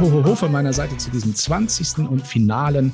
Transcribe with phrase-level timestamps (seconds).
[0.00, 2.08] Hohoho von meiner Seite zu diesem 20.
[2.08, 2.92] und finalen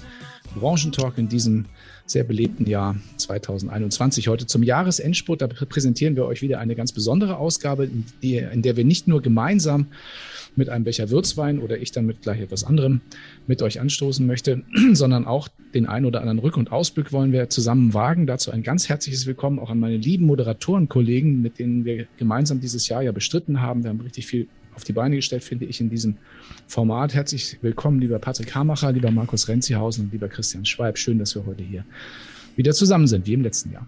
[0.54, 1.66] Branchentalk in diesem
[2.06, 4.28] sehr belebten Jahr 2021.
[4.28, 7.90] Heute zum Jahresendspurt, da präsentieren wir euch wieder eine ganz besondere Ausgabe,
[8.22, 9.88] in der wir nicht nur gemeinsam
[10.56, 13.02] mit einem Becher Würzwein oder ich dann mit gleich etwas anderem
[13.46, 14.62] mit euch anstoßen möchte,
[14.94, 18.26] sondern auch den ein oder anderen Rück- und Ausblick wollen wir zusammen wagen.
[18.26, 22.88] Dazu ein ganz herzliches Willkommen auch an meine lieben Moderatorenkollegen, mit denen wir gemeinsam dieses
[22.88, 23.82] Jahr ja bestritten haben.
[23.82, 26.16] Wir haben richtig viel auf die Beine gestellt, finde ich, in diesem
[26.66, 27.14] Format.
[27.14, 30.98] Herzlich willkommen, lieber Patrick Hamacher, lieber Markus Renzihausen und lieber Christian Schweib.
[30.98, 31.84] Schön, dass wir heute hier
[32.56, 33.86] wieder zusammen sind, wie im letzten Jahr.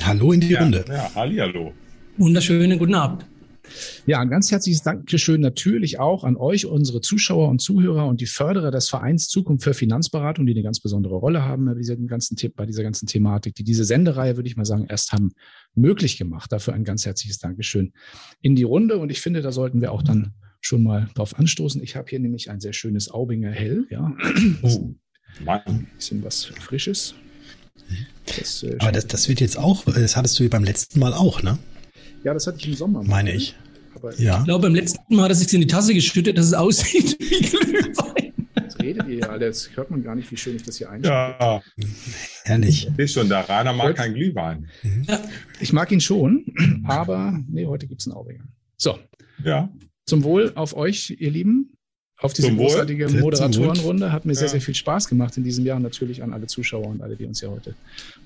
[0.00, 0.84] Hallo in die ja, Runde.
[0.88, 1.72] Ja, hallo.
[2.16, 3.26] Wunderschönen guten Abend.
[4.06, 8.26] Ja, ein ganz herzliches Dankeschön natürlich auch an euch, unsere Zuschauer und Zuhörer und die
[8.26, 12.36] Förderer des Vereins Zukunft für Finanzberatung, die eine ganz besondere Rolle haben bei dieser ganzen,
[12.54, 15.32] bei dieser ganzen Thematik, die diese Sendereihe, würde ich mal sagen, erst haben
[15.74, 16.52] möglich gemacht.
[16.52, 17.92] Dafür ein ganz herzliches Dankeschön
[18.40, 18.98] in die Runde.
[18.98, 21.82] Und ich finde, da sollten wir auch dann schon mal drauf anstoßen.
[21.82, 24.14] Ich habe hier nämlich ein sehr schönes Aubinger Hell, ja.
[24.62, 24.94] Oh,
[25.46, 27.14] ein bisschen was Frisches.
[28.38, 31.42] Das, äh, Aber das, das wird jetzt auch, das hattest du beim letzten Mal auch,
[31.42, 31.58] ne?
[32.24, 33.02] Ja, das hatte ich im Sommer.
[33.02, 33.56] Meine ich.
[34.02, 34.38] Aber ja.
[34.40, 37.16] Ich glaube, beim letzten Mal hat er sich in die Tasse geschüttet, dass es aussieht
[37.20, 38.32] wie Glühwein.
[38.56, 40.90] Jetzt redet ihr ja alle, jetzt hört man gar nicht, wie schön ich das hier
[40.90, 41.12] einschaue.
[41.12, 41.62] Ja,
[42.44, 42.88] herrlich.
[42.96, 44.68] Bist schon da, Rainer mag keinen Glühwein.
[45.06, 45.20] Ja.
[45.60, 46.44] Ich mag ihn schon,
[46.84, 48.44] aber nee, heute gibt es einen Aubinger.
[48.76, 48.98] So.
[49.44, 49.70] Ja.
[50.04, 51.72] Zum Wohl auf euch, ihr Lieben.
[52.18, 54.12] Auf diese großartige Moderatorenrunde.
[54.12, 54.40] Hat mir ja.
[54.40, 55.80] sehr, sehr viel Spaß gemacht in diesem Jahr.
[55.80, 57.74] Natürlich an alle Zuschauer und alle, die uns ja heute,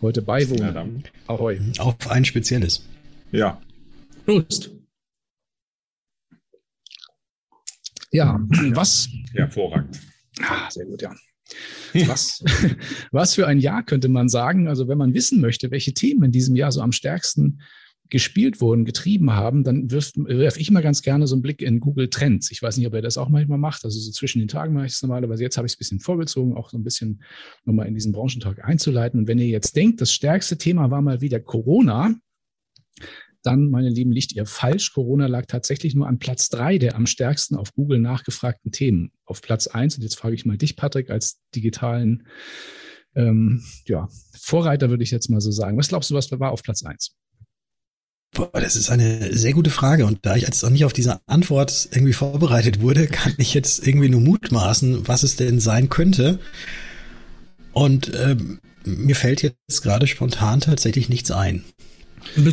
[0.03, 1.03] heute beiwohnen.
[1.05, 1.61] Ja, Ahoi.
[1.79, 2.87] Auf ein spezielles.
[3.33, 3.61] Ja.
[4.27, 4.71] Prost.
[8.17, 8.41] Ja,
[8.73, 9.09] was?
[9.35, 10.01] Hervorragend.
[10.41, 11.15] Ah, sehr gut, ja.
[12.07, 12.43] Was,
[13.13, 14.69] was für ein Jahr könnte man sagen?
[14.69, 17.61] Also, wenn man wissen möchte, welche Themen in diesem Jahr so am stärksten
[18.09, 22.09] gespielt wurden, getrieben haben, dann werfe ich mal ganz gerne so einen Blick in Google
[22.09, 22.51] Trends.
[22.53, 23.85] Ich weiß nicht, ob er das auch manchmal macht.
[23.85, 25.43] Also so zwischen den Tagen mache ich es normalerweise.
[25.43, 27.23] Jetzt habe ich es ein bisschen vorgezogen, auch so ein bisschen
[27.65, 29.21] nochmal in diesen Branchentag einzuleiten.
[29.21, 32.15] Und wenn ihr jetzt denkt, das stärkste Thema war mal wieder Corona,
[33.47, 34.93] dann, meine Lieben, liegt ihr falsch.
[34.93, 39.13] Corona lag tatsächlich nur an Platz drei der am stärksten auf Google nachgefragten Themen.
[39.25, 42.27] Auf Platz eins, und jetzt frage ich mal dich, Patrick, als digitalen
[43.15, 44.09] ähm, ja,
[44.39, 45.79] Vorreiter, würde ich jetzt mal so sagen.
[45.79, 47.17] Was glaubst du, was war auf Platz eins?
[48.33, 50.05] Boah, das ist eine sehr gute Frage.
[50.05, 53.87] Und da ich jetzt auch nicht auf diese Antwort irgendwie vorbereitet wurde, kann ich jetzt
[53.87, 56.39] irgendwie nur mutmaßen, was es denn sein könnte.
[57.73, 61.65] Und ähm, mir fällt jetzt gerade spontan tatsächlich nichts ein.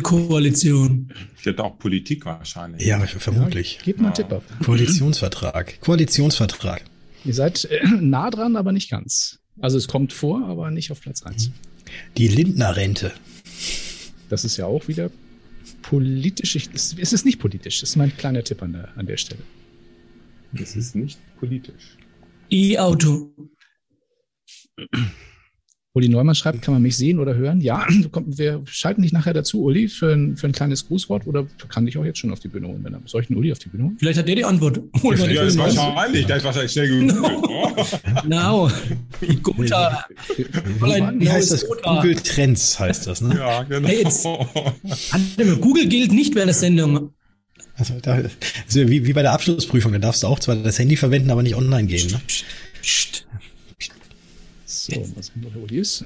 [0.02, 1.12] Koalition.
[1.38, 2.82] Ich hätte auch Politik wahrscheinlich.
[2.86, 3.76] Ja, vermutlich.
[3.76, 4.42] Ja, gib mal einen Tipp ab.
[4.64, 5.80] Koalitionsvertrag.
[5.80, 6.84] Koalitionsvertrag.
[7.24, 9.38] Ihr seid äh, nah dran, aber nicht ganz.
[9.60, 11.50] Also es kommt vor, aber nicht auf Platz 1.
[12.16, 13.12] Die Lindner-Rente.
[14.28, 15.10] Das ist ja auch wieder
[15.82, 16.56] politisch.
[16.56, 17.80] Es ist nicht politisch.
[17.80, 19.42] Das ist mein kleiner Tipp an der, an der Stelle.
[20.54, 21.96] Es ist nicht politisch.
[22.50, 23.32] E-Auto.
[25.96, 27.60] Uli Neumann schreibt, kann man mich sehen oder hören?
[27.60, 27.86] Ja,
[28.26, 31.96] wir schalten dich nachher dazu, Uli, für ein, für ein kleines Grußwort oder kann dich
[31.96, 32.80] auch jetzt schon auf die Bühne holen?
[32.82, 33.96] Wenn, soll ich den Uli auf die Bühne holen?
[33.98, 34.80] Vielleicht hat der die Antwort.
[35.02, 38.02] Ja, ja ist wahrscheinlich, der ist wahrscheinlich schnell gegoogelt.
[38.24, 38.70] Genau.
[39.42, 40.04] Guter.
[40.36, 41.64] Wie heißt das?
[41.66, 43.36] Google Trends heißt das, ne?
[43.36, 43.86] Ja, genau.
[43.86, 44.24] Hey, jetzt,
[45.60, 47.10] Google gilt nicht während der Sendung.
[47.76, 50.96] Also, da, also wie, wie bei der Abschlussprüfung, da darfst du auch zwar das Handy
[50.96, 52.10] verwenden, aber nicht online gehen.
[52.10, 52.20] Ne?
[55.32, 56.04] Haben wir da Ulis?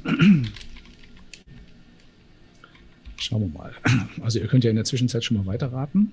[3.17, 3.75] Schauen wir mal.
[4.23, 6.13] Also ihr könnt ja in der Zwischenzeit schon mal weiterraten.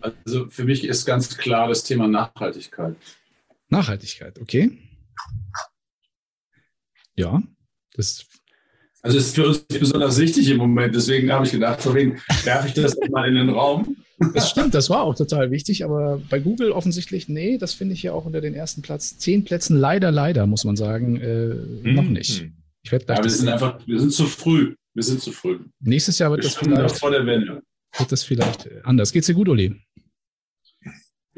[0.00, 2.96] Also für mich ist ganz klar das Thema Nachhaltigkeit.
[3.68, 4.78] Nachhaltigkeit, okay.
[7.16, 7.42] Ja,
[7.94, 8.26] das.
[9.02, 10.94] Also ist für uns besonders wichtig im Moment.
[10.94, 13.96] Deswegen habe ich gedacht, vorhin werfe ich das mal in den Raum.
[14.34, 18.02] Das stimmt, das war auch total wichtig, aber bei Google offensichtlich, nee, das finde ich
[18.02, 19.16] ja auch unter den ersten Platz.
[19.18, 22.40] Zehn Plätzen leider, leider, muss man sagen, äh, noch nicht.
[22.40, 22.52] Hm.
[22.82, 24.74] Ich werde ja, wir sind einfach, wir sind zu früh.
[24.94, 25.60] Wir sind zu früh.
[25.80, 26.96] Nächstes Jahr wird wir das vielleicht.
[26.96, 27.62] Vor der Wende.
[27.96, 29.12] Wird das vielleicht anders.
[29.12, 29.76] Geht's dir gut, Uli?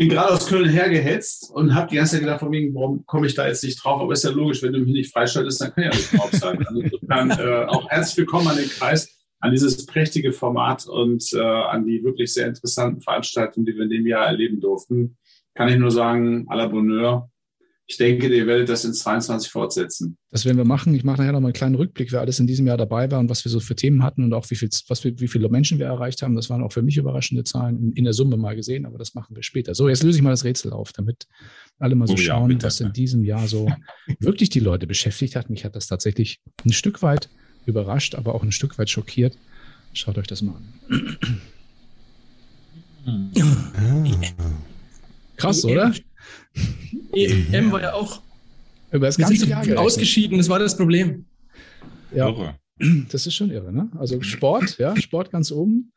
[0.01, 3.27] bin gerade aus Köln hergehetzt und habe die ganze Zeit gedacht, von wegen, warum komme
[3.27, 4.01] ich da jetzt nicht drauf?
[4.01, 6.67] Aber ist ja logisch, wenn du mich nicht freischaltest, dann kann ja nicht drauf sein.
[6.67, 11.41] Also dann äh, auch herzlich willkommen an den Kreis an dieses prächtige Format und äh,
[11.41, 15.17] an die wirklich sehr interessanten Veranstaltungen, die wir in dem Jahr erleben durften,
[15.55, 17.31] kann ich nur sagen, à la Bonheur.
[17.87, 20.17] Ich denke, ihr werdet das in 22 fortsetzen.
[20.31, 20.95] Das werden wir machen.
[20.95, 23.19] Ich mache nachher noch mal einen kleinen Rückblick, wer alles in diesem Jahr dabei war
[23.19, 25.49] und was wir so für Themen hatten und auch wie, viel, was wir, wie viele
[25.49, 26.37] Menschen wir erreicht haben.
[26.37, 29.35] Das waren auch für mich überraschende Zahlen in der Summe mal gesehen, aber das machen
[29.35, 29.75] wir später.
[29.75, 31.27] So, jetzt löse ich mal das Rätsel auf, damit
[31.81, 33.69] alle mal so oh, schauen, ja, was in diesem Jahr so
[34.21, 35.51] wirklich die Leute beschäftigt hat.
[35.51, 37.29] Mich hat das tatsächlich ein Stück weit
[37.71, 39.37] überrascht, aber auch ein Stück weit schockiert.
[39.93, 41.19] Schaut euch das mal an.
[43.07, 44.51] Ah.
[45.37, 45.93] Krass, oder?
[47.15, 48.21] EM war ja auch.
[48.93, 51.25] Über das ganze Jahr ausgeschieden, das war das Problem.
[52.15, 52.59] Ja, Irre.
[53.11, 53.89] das ist schon irre, ne?
[53.99, 55.93] Also Sport, ja, Sport ganz oben.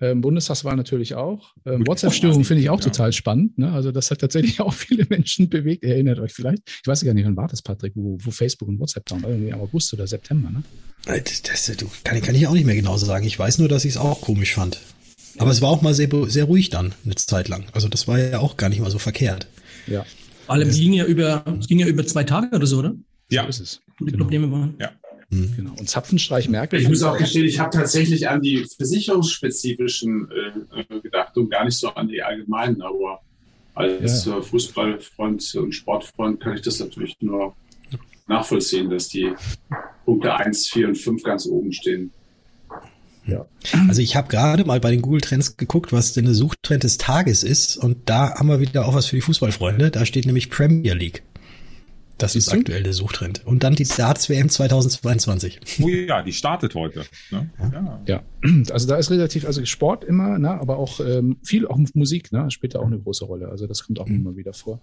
[0.00, 1.54] Ähm, Bundestagswahl natürlich auch.
[1.66, 2.84] Ähm, WhatsApp-Störung finde ich auch Ja.
[2.90, 3.58] total spannend.
[3.58, 3.70] Ne?
[3.72, 5.84] Also das hat tatsächlich auch viele Menschen bewegt.
[5.84, 6.62] Ihr erinnert euch vielleicht.
[6.66, 9.22] Ich weiß gar nicht, wann war das, Patrick, wo, wo Facebook und WhatsApp waren.
[9.22, 10.62] War irgendwie im August oder September, ne?
[11.06, 13.26] Das, das, du, kann, kann ich auch nicht mehr genau sagen.
[13.26, 14.80] Ich weiß nur, dass ich es auch komisch fand.
[15.38, 17.66] Aber es war auch mal sehr, sehr ruhig dann, eine Zeit lang.
[17.72, 19.46] Also das war ja auch gar nicht mal so verkehrt.
[19.86, 20.04] Ja,
[20.46, 22.94] Vor allem, es ging ja über, es ging ja über zwei Tage oder so, oder?
[23.30, 23.80] Ja, so ist es.
[24.00, 24.18] Die Genau.
[24.24, 24.74] Probleme waren.
[25.56, 25.72] Genau.
[25.78, 26.80] Und Zapfenstreich Merkel.
[26.80, 31.64] Ich muss auch gestehen, ich habe tatsächlich an die versicherungsspezifischen äh, äh, gedacht und gar
[31.64, 32.82] nicht so an die allgemeinen.
[32.82, 33.20] Aber
[33.74, 37.54] als äh, Fußballfreund und Sportfreund kann ich das natürlich nur
[38.26, 39.32] nachvollziehen, dass die
[40.04, 42.10] Punkte 1, 4 und 5 ganz oben stehen.
[43.88, 46.98] Also ich habe gerade mal bei den Google Trends geguckt, was denn der Suchtrend des
[46.98, 47.76] Tages ist.
[47.76, 49.90] Und da haben wir wieder auch was für die Fußballfreunde.
[49.90, 51.22] Da steht nämlich Premier League.
[52.18, 53.44] Das ist aktuell der Suchtrend.
[53.44, 55.60] Und dann die Darts WM 2022.
[55.82, 57.04] oh ja, die startet heute.
[57.30, 57.50] Ne?
[57.72, 57.98] Ja.
[58.06, 58.22] Ja,
[58.70, 62.50] also da ist relativ, also Sport immer, ne, aber auch ähm, viel, auch Musik, ne,
[62.50, 63.48] spielt da auch eine große Rolle.
[63.48, 64.80] Also das kommt auch immer wieder vor.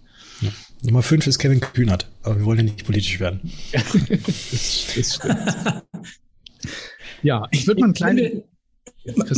[0.82, 2.10] Nummer 5 ist Kevin Kühnert.
[2.22, 3.50] Aber wir wollen ja nicht politisch werden.
[3.72, 3.92] Das,
[4.96, 5.82] das stimmt.
[7.22, 8.42] ja, ich würde mal einen kleinen.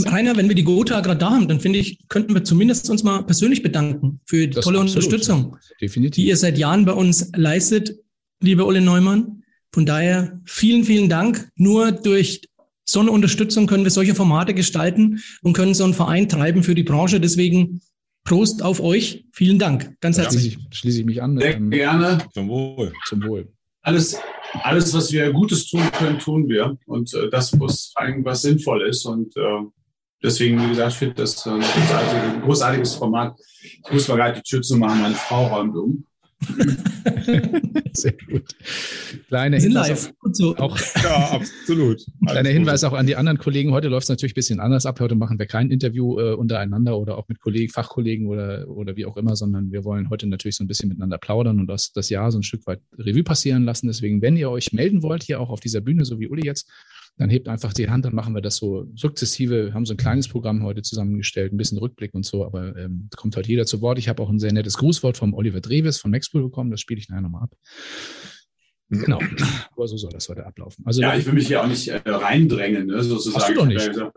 [0.07, 3.03] Rainer, wenn wir die Gotha gerade da haben, dann finde ich, könnten wir zumindest uns
[3.03, 5.05] mal persönlich bedanken für die Das tolle absolut.
[5.05, 6.25] Unterstützung, die Definitiv.
[6.27, 7.97] ihr seit Jahren bei uns leistet,
[8.41, 9.43] liebe Ole Neumann.
[9.73, 11.49] Von daher vielen, vielen Dank.
[11.57, 12.43] Nur durch
[12.85, 16.75] so eine Unterstützung können wir solche Formate gestalten und können so einen Verein treiben für
[16.75, 17.19] die Branche.
[17.19, 17.81] Deswegen
[18.25, 19.25] Prost auf euch.
[19.33, 19.97] Vielen Dank.
[20.01, 20.59] Ganz herzlich.
[20.71, 21.39] ich, schließe ich mich an.
[21.39, 22.19] Sehr Ähm, gerne.
[22.33, 22.93] Zum Wohl.
[23.07, 23.49] zum Wohl.
[23.83, 24.17] Alles,
[24.62, 26.77] alles, was wir Gutes tun können, tun wir.
[26.87, 29.05] Und äh, das muss allem was sinnvoll ist.
[29.05, 29.62] Und äh,
[30.23, 33.37] deswegen, wie gesagt, ich finde das ein großartiges, großartiges Format.
[33.62, 36.06] Ich muss mal gerade die Tür zu machen, meine Frau räumt um.
[37.93, 38.44] Sehr gut.
[39.29, 40.56] Kleiner Hinweis so.
[40.56, 42.05] auch, Ja, absolut.
[42.26, 43.73] Kleiner Hinweis auch an die anderen Kollegen.
[43.73, 45.00] Heute läuft es natürlich ein bisschen anders ab.
[45.00, 49.06] Heute machen wir kein Interview äh, untereinander oder auch mit Kollegen, Fachkollegen oder, oder wie
[49.06, 52.11] auch immer, sondern wir wollen heute natürlich so ein bisschen miteinander plaudern und das, das
[52.11, 53.87] Jahr so ein Stück weit Revue passieren lassen.
[53.87, 56.70] Deswegen, wenn ihr euch melden wollt, hier auch auf dieser Bühne, so wie Uli jetzt,
[57.17, 60.29] dann hebt einfach die Hand, dann machen wir das so sukzessive, haben so ein kleines
[60.29, 63.99] Programm heute zusammengestellt, ein bisschen Rückblick und so, aber ähm, kommt heute jeder zu Wort.
[63.99, 66.99] Ich habe auch ein sehr nettes Grußwort vom Oliver Dreves von Maxpool bekommen, das spiele
[66.99, 67.55] ich nachher nochmal ab.
[68.91, 69.19] Genau,
[69.73, 70.85] aber so soll das heute ablaufen.
[70.87, 73.43] Also Ja, ich will mich hier auch nicht äh, reindrängen, ne, sozusagen.
[73.43, 73.97] Hast du doch nicht.
[73.97, 74.13] Ja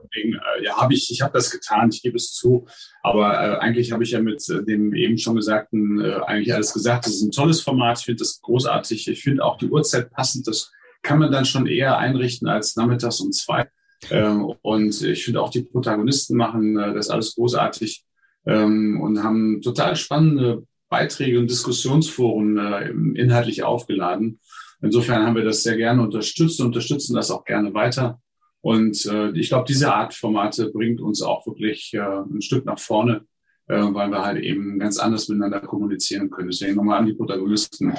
[0.62, 2.68] äh, habe ich, ich habe das getan, ich gebe es zu.
[3.02, 6.74] Aber äh, eigentlich habe ich ja mit äh, dem eben schon gesagten äh, eigentlich alles
[6.74, 7.06] gesagt.
[7.06, 9.08] Das ist ein tolles Format, ich finde das großartig.
[9.08, 10.48] Ich finde auch die Uhrzeit passend.
[10.48, 10.72] Das
[11.08, 13.70] kann man dann schon eher einrichten als nachmittags um zwei.
[14.12, 18.04] Ähm, und ich finde auch die Protagonisten machen äh, das alles großartig
[18.46, 22.90] ähm, und haben total spannende Beiträge und Diskussionsforen äh,
[23.20, 24.42] inhaltlich aufgeladen.
[24.82, 28.20] Insofern haben wir das sehr gerne unterstützt und unterstützen das auch gerne weiter.
[28.60, 33.26] Und äh, ich glaube, diese Art Formate bringt uns auch wirklich ein Stück nach vorne,
[33.68, 36.50] weil wir halt eben ganz anders miteinander kommunizieren können.
[36.50, 37.94] Deswegen nochmal an die Protagonisten.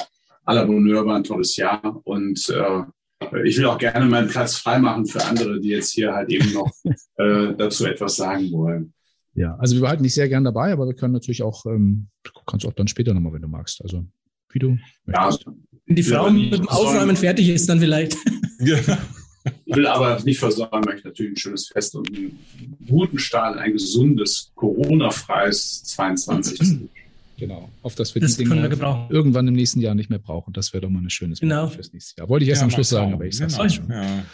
[0.45, 2.49] Aller Bonheur war ein tolles Jahr und
[3.45, 6.73] ich will auch gerne meinen Platz freimachen für andere, die jetzt hier halt eben noch
[7.17, 8.93] äh, dazu etwas sagen wollen.
[9.35, 12.33] Ja, also wir behalten dich sehr gern dabei, aber wir können natürlich auch, ähm, du
[12.47, 13.83] kannst auch dann später nochmal, wenn du magst.
[13.83, 14.05] Also
[14.51, 15.31] wie du Ja.
[15.87, 18.17] Wenn die Frau mit dem Aufräumen fertig ist, dann vielleicht.
[18.61, 18.77] Ja.
[19.65, 22.39] Ich will aber nicht versäumen, möchte natürlich ein schönes Fest und einen
[22.89, 26.89] guten Start, ein gesundes, Corona-freies 22.
[27.39, 27.69] Genau.
[27.83, 29.07] Auf das wir Das die wir Dinge gebrauchen.
[29.15, 30.53] irgendwann im nächsten Jahr nicht mehr brauchen.
[30.53, 31.63] Das wäre doch mal ein schönes Genau.
[31.67, 32.29] Bild fürs nächste Jahr.
[32.29, 33.65] Wollte ich erst Ja, am Schluss sagen, aber ich sag's Genau.
[33.65, 33.91] jetzt schon.
[33.91, 34.25] Ja.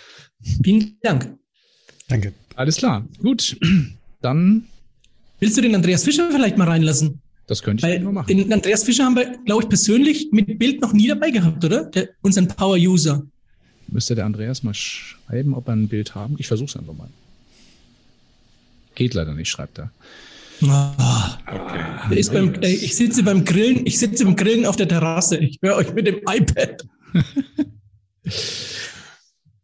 [0.62, 1.37] Vielen Dank.
[2.08, 2.32] Danke.
[2.56, 3.06] Alles klar.
[3.23, 3.56] Gut.
[4.23, 4.64] Dann,
[5.40, 7.20] Willst du den Andreas Fischer vielleicht mal reinlassen?
[7.46, 8.26] das könnte ich Weil nur machen.
[8.28, 11.84] den Andreas Fischer haben wir, glaube ich, persönlich mit Bild noch nie dabei gehabt, oder?
[11.90, 13.23] Der, unseren Power-User.
[13.88, 16.37] Müsste der Andreas mal schreiben, ob er ein Bild haben.
[16.38, 17.08] Ich versuche es einfach mal.
[18.94, 19.90] Geht leider nicht, schreibt er.
[20.62, 21.84] Ah, Okay.
[22.11, 25.37] der ist beim, ich sitze beim Grillen, ich sitze beim Grillen auf der Terrasse.
[25.37, 26.87] Ich höre euch mit dem iPad.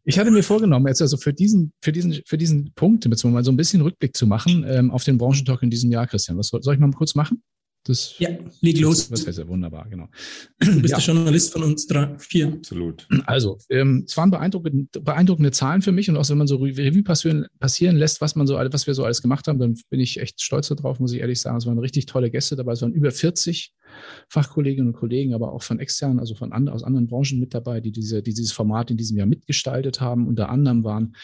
[0.04, 3.44] Ich hatte mir vorgenommen, jetzt also für diesen, für diesen, für diesen Punkt, jetzt mal
[3.44, 6.37] so ein bisschen Rückblick zu machen ähm, auf den Branchentalk in diesem Jahr, Christian.
[6.38, 7.42] Was soll, soll ich mal kurz machen?
[7.84, 8.28] Das, Ja,
[8.60, 9.08] leg los.
[9.08, 10.08] Das wäre sehr wunderbar, genau.
[10.60, 10.99] Du bist Ja.
[10.99, 12.49] der Journalist von uns drei, vier.
[12.52, 13.08] Absolut.
[13.25, 16.76] Also, ähm, es waren beeindruckende, beeindruckende Zahlen für mich und auch wenn man so Re-
[16.76, 19.99] Revue passieren, passieren lässt, was man so, was wir so alles gemacht haben, dann bin
[19.99, 21.56] ich echt stolz darauf, muss ich ehrlich sagen.
[21.56, 22.72] Es waren richtig tolle Gäste dabei.
[22.72, 23.72] Es waren über 40
[24.28, 27.80] Fachkolleginnen und Kollegen, aber auch von externen, also von anderen, aus anderen Branchen mit dabei,
[27.80, 30.28] die, diese, die dieses Format in diesem Jahr mitgestaltet haben.
[30.28, 31.16] Unter anderem waren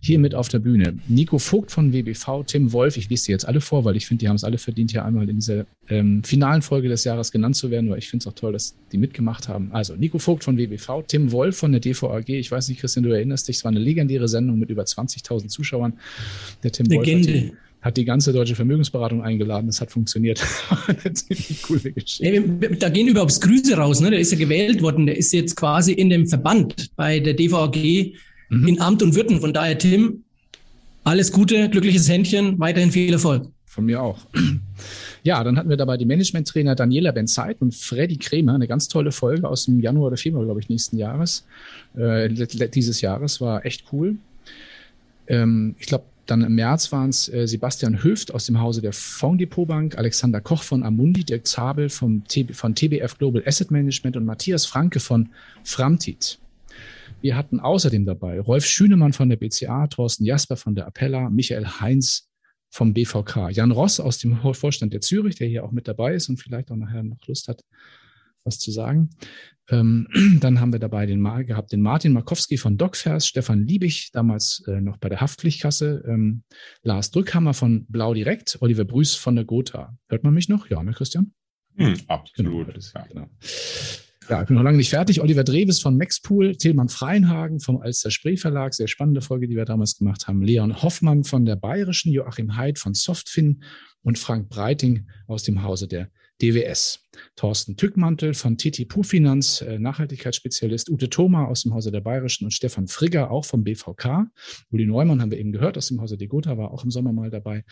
[0.00, 3.46] hier mit auf der Bühne Nico Vogt von WBV, Tim Wolf, ich lese sie jetzt
[3.46, 6.24] alle vor, weil ich finde, die haben es alle verdient, hier einmal in dieser ähm,
[6.24, 8.98] finalen Folge des Jahres genannt zu werden, weil ich finde es auch toll, dass die
[8.98, 9.72] mitgemacht haben.
[9.72, 13.10] Also Nico Vogt von WBV, Tim Wolf von der DVAG, ich weiß nicht, Christian, du
[13.10, 15.94] erinnerst dich, es war eine legendäre Sendung mit über 20.000 Zuschauern.
[16.62, 17.32] Der Tim Legende.
[17.32, 19.66] Wolf hat die, ganze deutsche Vermögensberatung eingeladen.
[19.66, 20.42] Das hat funktioniert.
[20.86, 22.76] eine ziemlich coole Geschichte.
[22.78, 24.00] Da gehen überhaupt Grüße raus.
[24.00, 24.10] Ne?
[24.10, 25.04] Der ist ja gewählt worden.
[25.06, 27.76] Der ist jetzt quasi in dem Verband bei der DVAG
[28.48, 28.68] mhm.
[28.68, 29.38] in Amt und Würden.
[29.40, 30.24] Von daher, Tim,
[31.04, 33.48] alles Gute, glückliches Händchen, weiterhin viel Erfolg.
[33.66, 34.18] Von mir auch.
[35.26, 39.10] Ja, dann hatten wir dabei die Managementtrainer Daniela Benzeit und Freddy Kremer, eine ganz tolle
[39.10, 41.46] Folge aus dem Januar oder Februar, glaube ich, nächsten Jahres.
[41.96, 42.28] Äh,
[42.68, 44.18] dieses Jahres war echt cool.
[45.26, 48.92] Ähm, ich glaube, dann im März waren es äh, Sebastian Höft aus dem Hause der
[48.92, 54.66] Fonddepotbank, Alexander Koch von Amundi, Dirk Zabel vom von TBF Global Asset Management und Matthias
[54.66, 55.30] Franke von
[55.62, 56.38] Framtit.
[57.20, 61.66] Wir hatten außerdem dabei Rolf Schünemann von der BCA, Thorsten Jasper von der Appella, Michael
[61.80, 62.28] Heinz
[62.70, 66.28] vom BVK, Jan Ross aus dem Vorstand der Zürich, der hier auch mit dabei ist
[66.28, 67.62] und vielleicht auch nachher noch Lust hat,
[68.44, 69.10] was zu sagen.
[69.70, 70.06] Ähm,
[70.40, 74.62] dann haben wir dabei den Mal gehabt, den Martin Markowski von DocFers, Stefan Liebig, damals
[74.66, 76.42] äh, noch bei der Haftpflichtkasse, ähm,
[76.82, 79.96] Lars Drückhammer von Blau Direkt, Oliver Brüß von der Gotha.
[80.08, 80.68] Hört man mich noch?
[80.68, 81.32] Ja, ne, Christian?
[81.76, 82.66] Hm, absolut.
[82.66, 83.06] Genau, ja.
[83.08, 83.28] Genau.
[84.28, 85.20] Ja, ich bin noch lange nicht fertig.
[85.20, 89.66] Oliver Dreves von Maxpool, Tilman Freienhagen vom Alster Spree Verlag, sehr spannende Folge, die wir
[89.66, 90.40] damals gemacht haben.
[90.40, 93.62] Leon Hoffmann von der Bayerischen, Joachim Heid von Softfin
[94.02, 96.10] und Frank Breiting aus dem Hause der
[96.42, 97.00] DWS.
[97.36, 102.50] Thorsten Tückmantel von TTPU Finanz, äh, Nachhaltigkeitsspezialist, Ute Thoma aus dem Hause der Bayerischen und
[102.50, 104.26] Stefan Frigger auch vom BVK.
[104.70, 107.30] Uli Neumann haben wir eben gehört aus dem Hause Degota, war auch im Sommer mal
[107.30, 107.64] dabei.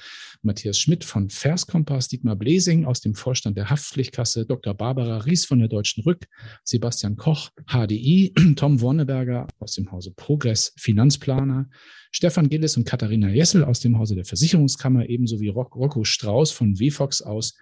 [0.42, 4.75] Matthias Schmidt von Verskompass, Dietmar Blesing aus dem Vorstand der Haftpflichtkasse, Dr.
[4.75, 6.26] Barbara Ries von der Deutschen Rück,
[6.64, 11.69] Sebastian Koch, HDI, Tom Wonneberger aus dem Hause Progress, Finanzplaner,
[12.12, 16.78] Stefan Gillis und Katharina Jessel aus dem Hause der Versicherungskammer, ebenso wie Rocco Strauß von
[16.78, 17.54] WFOX aus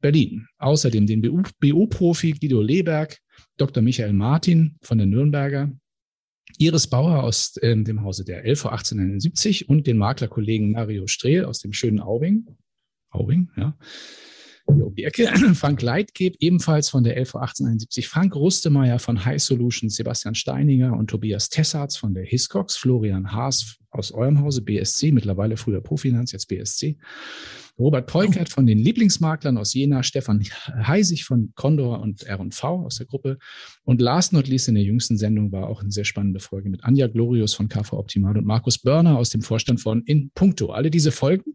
[0.00, 0.46] Berlin.
[0.58, 3.18] Außerdem den BU-Profi Guido Leberg,
[3.56, 3.82] Dr.
[3.82, 5.72] Michael Martin von der Nürnberger,
[6.56, 11.58] Iris Bauer aus äh, dem Hause der LV 1871 und den Maklerkollegen Mario Strehl aus
[11.58, 12.46] dem schönen Aubing.
[13.10, 13.76] Aubing, ja.
[14.64, 15.26] Um die Ecke.
[15.54, 18.08] Frank Leitgeb, ebenfalls von der LV 1871.
[18.08, 23.78] Frank Rustemeyer von High Solutions, Sebastian Steininger und Tobias Tessarts von der Hiscox, Florian Haas
[23.98, 26.96] aus eurem Hause, BSC, mittlerweile früher Profinanz, jetzt BSC.
[27.78, 33.06] Robert Peukert von den Lieblingsmaklern aus Jena, Stefan Heisig von Condor und R&V aus der
[33.06, 33.38] Gruppe
[33.84, 36.82] und last not least in der jüngsten Sendung war auch eine sehr spannende Folge mit
[36.82, 40.70] Anja Glorius von KV Optimal und Markus Börner aus dem Vorstand von In Puncto.
[40.70, 41.52] Alle diese Folgen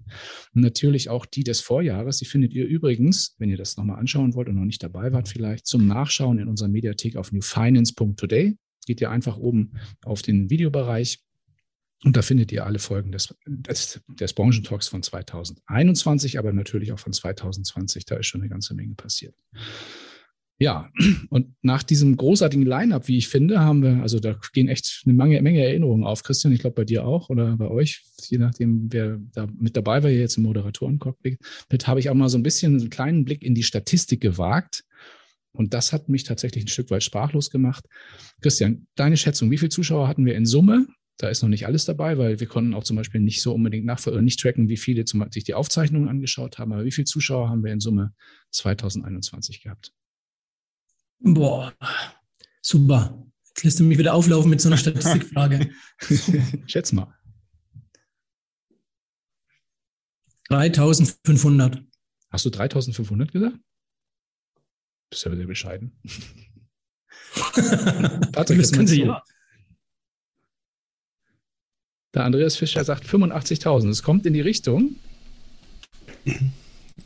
[0.56, 4.34] und natürlich auch die des Vorjahres, die findet ihr übrigens, wenn ihr das nochmal anschauen
[4.34, 8.56] wollt und noch nicht dabei wart vielleicht, zum Nachschauen in unserer Mediathek auf newfinance.today.
[8.86, 9.74] Geht ihr einfach oben
[10.04, 11.20] auf den Videobereich
[12.04, 17.00] und da findet ihr alle Folgen des, des, des Branchentalks von 2021, aber natürlich auch
[17.00, 18.06] von 2020.
[18.06, 19.36] Da ist schon eine ganze Menge passiert.
[20.60, 20.90] Ja,
[21.30, 25.14] und nach diesem großartigen Line-up, wie ich finde, haben wir, also da gehen echt eine
[25.14, 26.54] Menge, Menge Erinnerungen auf, Christian.
[26.54, 30.10] Ich glaube bei dir auch oder bei euch, je nachdem, wer da mit dabei war,
[30.10, 33.56] hier jetzt im Moderatoren-Cockpit, habe ich auch mal so ein bisschen einen kleinen Blick in
[33.56, 34.84] die Statistik gewagt.
[35.54, 37.86] Und das hat mich tatsächlich ein Stück weit sprachlos gemacht.
[38.42, 41.86] Christian, deine Schätzung, wie viele Zuschauer hatten wir in Summe da ist noch nicht alles
[41.86, 45.06] dabei, weil wir konnten auch zum Beispiel nicht so unbedingt nachvollziehen, nicht tracken, wie viele
[45.06, 48.14] zum, sich die Aufzeichnungen angeschaut haben, aber wie viele Zuschauer haben wir in Summe
[48.52, 49.94] 2021 gehabt?
[51.20, 51.74] Boah,
[52.62, 53.26] super.
[53.50, 55.70] Jetzt lässt du mich wieder auflaufen mit so einer Statistikfrage.
[56.66, 57.14] Schätz mal.
[60.50, 61.84] 3500.
[62.30, 63.58] Hast du 3500 gesagt?
[65.10, 66.00] Bist ja sehr bescheiden.
[68.32, 69.24] Patrick, das können Sie ja.
[72.14, 73.90] Der Andreas Fischer sagt 85.000.
[73.90, 74.96] Es kommt in die Richtung.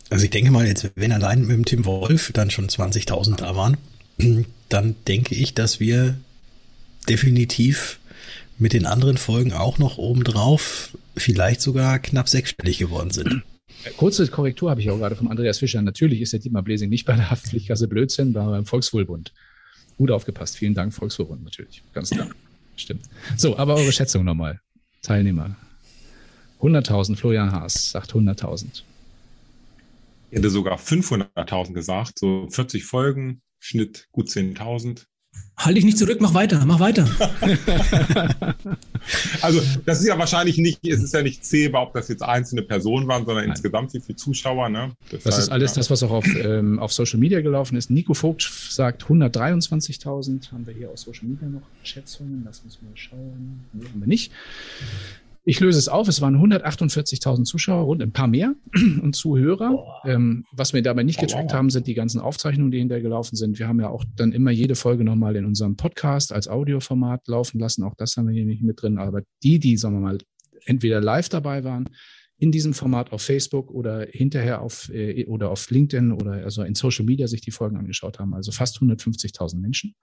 [0.10, 3.56] Also ich denke mal, jetzt, wenn allein mit dem Tim Wolf dann schon 20.000 da
[3.56, 3.78] waren,
[4.70, 6.18] dann denke ich, dass wir
[7.08, 8.00] definitiv
[8.58, 13.44] mit den anderen Folgen auch noch obendrauf vielleicht sogar knapp sechsstellig geworden sind.
[13.96, 15.82] Kurze Korrektur habe ich auch gerade vom Andreas Fischer.
[15.82, 19.32] Natürlich ist der Dietmar Blesing nicht bei der Haftpflichtkasse Blödsinn, war beim Volkswohlbund.
[19.98, 20.58] Gut aufgepasst.
[20.58, 21.82] Vielen Dank, Volkswohlbund, natürlich.
[21.94, 22.30] Ganz klar.
[22.76, 23.06] Stimmt.
[23.38, 24.60] So, aber eure Schätzung nochmal.
[25.08, 25.56] Teilnehmer.
[26.60, 28.84] 100.000, Florian Haas sagt 100.000.
[30.30, 35.06] Ich hätte sogar 500.000 gesagt, so 40 Folgen, Schnitt gut 10.000.
[35.56, 37.08] Halte dich nicht zurück, mach weiter, mach weiter.
[39.42, 42.62] also das ist ja wahrscheinlich nicht, es ist ja nicht zählbar, ob das jetzt einzelne
[42.62, 43.56] Personen waren, sondern Nein.
[43.56, 44.70] insgesamt wie viele Zuschauer.
[44.70, 44.92] Ne?
[45.06, 45.78] Deshalb, das ist alles ja.
[45.78, 47.90] das, was auch auf, ähm, auf Social Media gelaufen ist.
[47.90, 50.52] Nico Vogt sagt 123.000.
[50.52, 52.44] Haben wir hier aus Social Media noch Schätzungen?
[52.46, 53.66] Lass uns mal schauen.
[53.74, 54.32] Nee, haben wir nicht.
[55.50, 56.10] Ich löse es auf.
[56.10, 58.54] Es waren 148.000 Zuschauer, rund ein paar mehr
[59.02, 60.02] und Zuhörer.
[60.04, 63.58] Ähm, was wir dabei nicht gecheckt haben, sind die ganzen Aufzeichnungen, die hinterher gelaufen sind.
[63.58, 67.60] Wir haben ja auch dann immer jede Folge nochmal in unserem Podcast als Audioformat laufen
[67.60, 67.84] lassen.
[67.84, 68.98] Auch das haben wir hier nicht mit drin.
[68.98, 70.18] Aber die, die, sagen wir mal,
[70.66, 71.88] entweder live dabei waren
[72.40, 76.76] in diesem Format auf Facebook oder hinterher auf äh, oder auf LinkedIn oder also in
[76.76, 78.34] Social Media sich die Folgen angeschaut haben.
[78.36, 79.96] Also fast 150.000 Menschen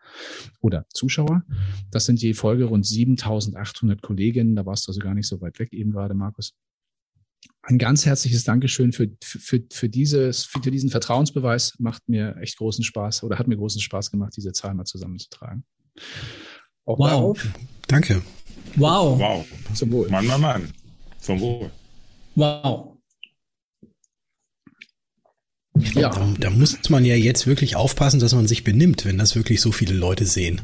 [0.60, 1.44] oder Zuschauer.
[1.90, 4.56] Das sind je Folge rund 7.800 Kolleginnen.
[4.56, 6.54] Da warst du also gar nicht so weit weg eben gerade, Markus.
[7.62, 11.74] Ein ganz herzliches Dankeschön für, für, für, dieses, für diesen Vertrauensbeweis.
[11.78, 15.64] Macht mir echt großen Spaß oder hat mir großen Spaß gemacht, diese Zahl mal zusammenzutragen.
[16.84, 17.08] Auch wow.
[17.08, 17.46] Darauf.
[17.86, 18.22] Danke.
[18.76, 19.18] Wow.
[19.18, 19.46] Wow.
[19.74, 20.08] Zum Wohl.
[20.08, 20.70] Mann, Mann, Mann.
[21.20, 21.70] Zum Wohl.
[22.34, 22.94] Wow.
[25.94, 26.08] Ja.
[26.10, 29.60] Da, da, muss man ja jetzt wirklich aufpassen, dass man sich benimmt, wenn das wirklich
[29.60, 30.60] so viele Leute sehen.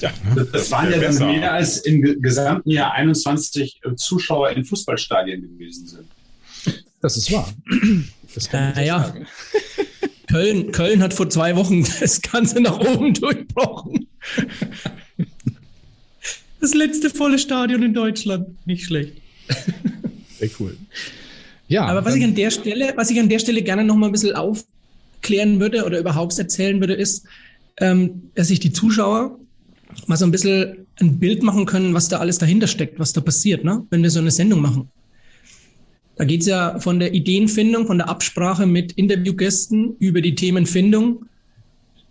[0.00, 0.12] Ja,
[0.52, 5.86] das waren ja dann mehr als im gesamten Jahr 21 äh, Zuschauer in Fußballstadien gewesen
[5.86, 6.08] sind.
[7.00, 7.52] Das ist wahr.
[8.34, 9.14] Das kann äh, ja.
[10.28, 14.06] Köln, Köln hat vor zwei Wochen das Ganze nach oben durchbrochen.
[16.60, 18.64] Das letzte volle Stadion in Deutschland.
[18.68, 19.14] Nicht schlecht.
[20.42, 20.76] Sehr cool.
[21.68, 21.84] Ja.
[21.86, 24.12] Aber was ich an der Stelle, was ich an der Stelle gerne noch mal ein
[24.12, 27.24] bisschen aufklären würde oder überhaupt erzählen würde, ist,
[27.78, 29.38] ähm, dass sich die Zuschauer
[30.06, 33.20] mal so ein bisschen ein Bild machen können, was da alles dahinter steckt, was da
[33.20, 33.86] passiert, ne?
[33.90, 34.88] wenn wir so eine Sendung machen.
[36.16, 41.24] Da geht es ja von der Ideenfindung, von der Absprache mit Interviewgästen über die Themenfindung,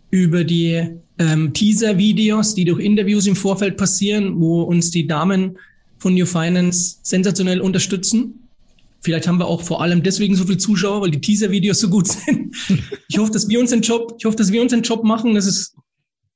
[0.09, 0.88] über die
[1.19, 5.57] ähm, Teaser-Videos, die durch Interviews im Vorfeld passieren, wo uns die Damen
[6.01, 8.50] von New Finance sensationell unterstützen.
[9.01, 12.08] Vielleicht haben wir auch vor allem deswegen so viele Zuschauer, weil die Teaser-Videos so gut
[12.08, 12.55] sind.
[13.08, 15.35] Ich hoffe, dass wir uns den Job, ich hoffe, dass wir uns den Job machen.
[15.35, 15.75] Das ist,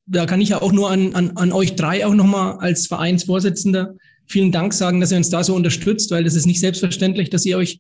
[0.08, 3.95] da kann ich ja auch nur an, an, an euch drei auch nochmal als Vereinsvorsitzender
[4.28, 7.45] vielen Dank sagen, dass ihr uns da so unterstützt, weil das ist nicht selbstverständlich, dass
[7.45, 7.80] ihr euch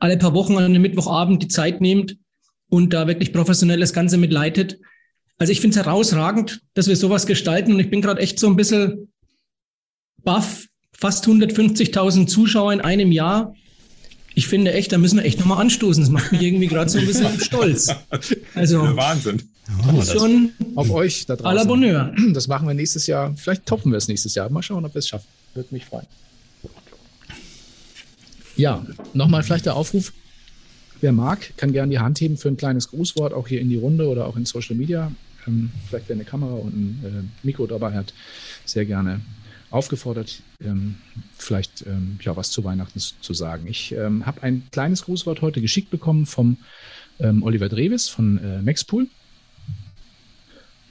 [0.00, 2.16] alle paar Wochen an einem Mittwochabend die Zeit nehmt
[2.68, 4.78] und da wirklich professionell das Ganze mitleitet.
[5.38, 8.46] Also ich finde es herausragend, dass wir sowas gestalten und ich bin gerade echt so
[8.46, 9.12] ein bisschen
[10.24, 10.66] baff,
[11.02, 13.56] fast 150.000 Zuschauer in einem Jahr.
[14.36, 16.00] Ich finde echt, da müssen wir echt nochmal anstoßen.
[16.00, 17.88] Das macht mich irgendwie gerade so ein bisschen stolz.
[18.54, 19.42] Also Wahnsinn.
[19.92, 21.58] Oh, schon auf euch da draußen.
[21.58, 22.14] À la Bonheur.
[22.32, 23.34] Das machen wir nächstes Jahr.
[23.36, 24.48] Vielleicht toppen wir es nächstes Jahr.
[24.48, 25.26] Mal schauen, ob wir es schaffen.
[25.54, 26.06] Würde mich freuen.
[28.56, 30.12] Ja, nochmal vielleicht der Aufruf.
[31.00, 33.76] Wer mag, kann gerne die Hand heben für ein kleines Grußwort, auch hier in die
[33.76, 35.10] Runde oder auch in Social Media.
[35.48, 38.14] Ähm, vielleicht wer eine Kamera und ein äh, Mikro dabei hat,
[38.64, 39.20] sehr gerne
[39.72, 40.96] aufgefordert, ähm,
[41.36, 43.66] vielleicht ähm, ja was zu Weihnachten zu sagen.
[43.66, 46.58] Ich ähm, habe ein kleines Grußwort heute geschickt bekommen vom
[47.20, 49.08] ähm, Oliver Dreves von äh, Maxpool.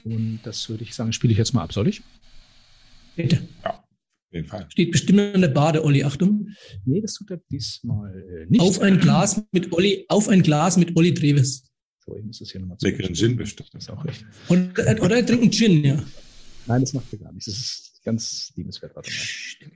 [0.04, 2.02] Und das würde ich sagen, spiele ich jetzt mal ab, soll ich?
[3.14, 3.46] Bitte.
[3.64, 4.66] Ja, auf jeden Fall.
[4.70, 6.48] Steht bestimmt in der Bade, Olli, Achtung.
[6.84, 8.60] Nee, das tut er diesmal äh, nicht.
[8.60, 11.64] Auf ein Glas mit Olli, auf ein Glas mit Olli Dreves.
[12.04, 13.70] So, ich muss das hier nochmal Leckeren Gin bestimmt.
[13.72, 14.26] Das ist auch richtig.
[14.48, 16.02] Oder, oder er trinkt einen Gin, ja.
[16.66, 17.46] Nein, das macht er gar nichts.
[17.46, 18.94] Das ist ganz liebenswert.
[18.94, 19.70] Warte mal.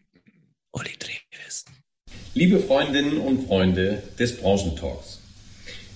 [0.72, 1.64] Olli Dreves.
[2.34, 5.20] Liebe Freundinnen und Freunde des Branchentalks.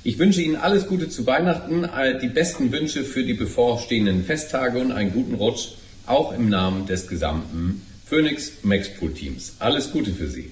[0.02, 1.86] Ich wünsche Ihnen alles Gute zu Weihnachten,
[2.22, 5.72] die besten Wünsche für die bevorstehenden Festtage und einen guten Rutsch,
[6.06, 9.56] auch im Namen des gesamten Phoenix Maxpool Teams.
[9.58, 10.50] Alles Gute für Sie.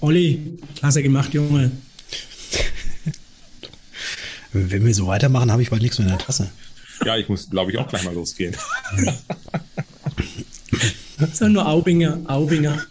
[0.00, 1.70] Olli, klasse gemacht, Junge.
[4.52, 6.50] Wenn wir so weitermachen, habe ich bald nichts mehr in der Tasse.
[7.04, 8.54] Ja, ich muss, glaube ich, auch gleich mal losgehen.
[11.20, 12.82] Das sind nur Aubinger, Aubinger.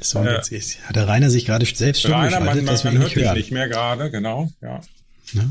[0.00, 2.92] So, jetzt ist, hat der Rainer sich gerade selbst stumm Rainer, man, man, dass wir
[2.92, 4.80] man hört mich nicht mehr gerade, genau, ja.
[5.32, 5.44] ja.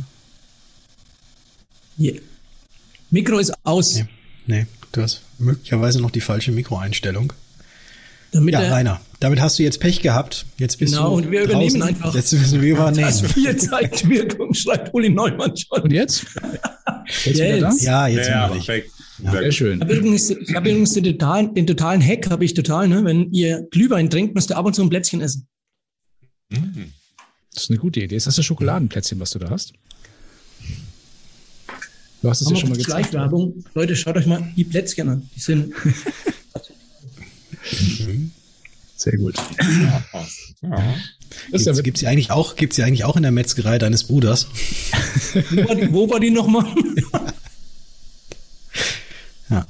[1.99, 2.21] Yeah.
[3.11, 3.95] Mikro ist aus.
[3.95, 4.07] Nee,
[4.45, 7.33] nee, du hast möglicherweise noch die falsche Mikroeinstellung.
[8.37, 10.45] Damit ja, Rainer, damit hast du jetzt Pech gehabt.
[10.59, 11.59] Jetzt bist genau, du und wir draußen.
[11.59, 12.13] übernehmen einfach.
[12.13, 13.07] Jetzt müssen wir übernehmen.
[13.07, 15.81] Das vier Zeitwirkung, schreibt Uli Neumann schon.
[15.81, 16.23] Und jetzt?
[17.25, 17.81] Jetzt, jetzt.
[17.83, 18.91] Ja, jetzt ja, perfekt.
[19.23, 19.31] Ja.
[19.31, 19.77] Sehr schön.
[19.77, 23.03] Ich habe übrigens, ich hab übrigens den, totalen, den totalen Hack, habe ich total, ne?
[23.03, 25.47] Wenn ihr Glühwein trinkt, müsst ihr ab und zu ein Plätzchen essen.
[26.49, 26.91] Mhm.
[27.55, 28.15] Das ist eine gute Idee.
[28.15, 29.73] Ist das das Schokoladenplätzchen, was du da hast?
[32.21, 33.13] Du hast es ja schon mal gezeigt.
[33.13, 33.63] Werbung.
[33.73, 35.27] Leute, schaut euch mal die Plätzchen an.
[35.35, 35.73] Die sind.
[38.97, 39.35] Sehr gut.
[39.59, 40.03] Ja.
[40.61, 40.95] Ja.
[41.51, 44.47] Gibt's, gibt's die eigentlich auch, gibt's die eigentlich auch in der Metzgerei deines Bruders?
[45.51, 46.65] Wo war die, wo war die nochmal?
[49.49, 49.65] Ja.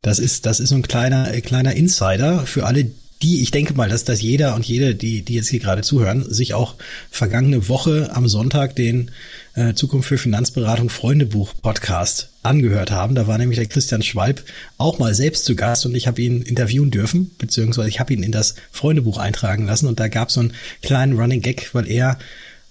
[0.00, 2.90] Das ist, das ist so ein kleiner, äh, kleiner Insider für alle,
[3.22, 6.24] die, ich denke mal, dass, dass jeder und jede, die, die jetzt hier gerade zuhören,
[6.28, 6.74] sich auch
[7.08, 9.12] vergangene Woche am Sonntag den
[9.54, 13.14] äh, Zukunft für Finanzberatung Freundebuch Podcast angehört haben.
[13.14, 14.44] Da war nämlich der Christian Schwalb
[14.78, 18.22] auch mal selbst zu Gast und ich habe ihn interviewen dürfen, beziehungsweise ich habe ihn
[18.22, 21.88] in das Freundebuch eintragen lassen und da gab es so einen kleinen Running Gag, weil
[21.88, 22.18] er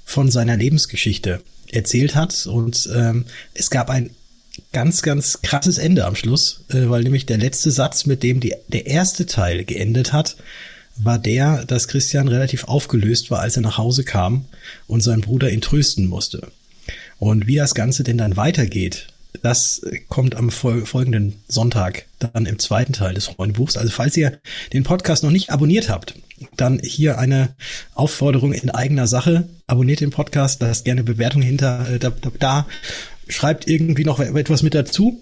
[0.06, 1.42] von seiner Lebensgeschichte
[1.72, 4.10] erzählt hat und ähm, es gab ein
[4.74, 8.56] ganz, ganz krasses Ende am Schluss, äh, weil nämlich der letzte Satz, mit dem die,
[8.68, 10.36] der erste Teil geendet hat,
[10.98, 14.46] war der, dass Christian relativ aufgelöst war, als er nach Hause kam
[14.88, 16.52] und sein Bruder ihn trösten musste.
[17.22, 19.06] Und wie das Ganze denn dann weitergeht,
[19.44, 23.78] das kommt am folgenden Sonntag dann im zweiten Teil des Freundebuchs.
[23.78, 24.40] Also falls ihr
[24.74, 26.16] den Podcast noch nicht abonniert habt,
[26.58, 27.50] dann hier eine
[27.94, 29.48] Aufforderung in eigener Sache.
[29.68, 32.66] Abonniert den Podcast, lasst gerne Bewertung hinter äh, da, da,
[33.28, 35.22] schreibt irgendwie noch etwas mit dazu.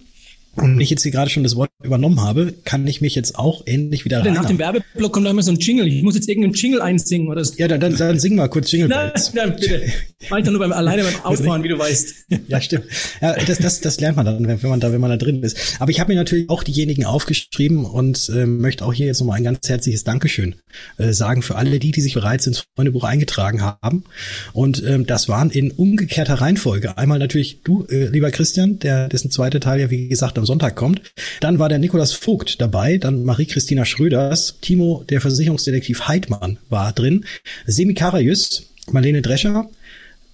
[0.62, 3.38] Und wenn ich jetzt hier gerade schon das Wort übernommen habe, kann ich mich jetzt
[3.38, 4.34] auch ähnlich wieder rein.
[4.34, 5.88] Nach dem Werbeblock kommt da immer so ein Jingle.
[5.88, 7.54] Ich muss jetzt irgendeinen Jingle einsingen oder so.
[7.58, 9.84] Ja, dann, dann, dann sing mal kurz Jingle Nein, nein, bitte.
[10.30, 12.26] Mach ich doch nur beim, alleine beim Autofahren, wie du weißt.
[12.48, 12.86] Ja, stimmt.
[13.22, 15.58] Ja, das, das, das lernt man dann, wenn man da, wenn man da drin ist.
[15.80, 19.38] Aber ich habe mir natürlich auch diejenigen aufgeschrieben und äh, möchte auch hier jetzt nochmal
[19.38, 20.56] ein ganz herzliches Dankeschön
[20.98, 24.04] äh, sagen für alle die, die sich bereits ins Freundebuch eingetragen haben.
[24.52, 26.98] Und ähm, das waren in umgekehrter Reihenfolge.
[26.98, 30.76] Einmal natürlich du, äh, lieber Christian, der dessen zweite Teil ja wie gesagt am Sonntag
[30.76, 31.02] kommt.
[31.42, 37.26] Dann war der Nikolas Vogt dabei, dann Marie-Christina Schröders, Timo, der Versicherungsdetektiv Heidmann war drin,
[37.68, 39.70] Semi Karajus, Marlene Drescher,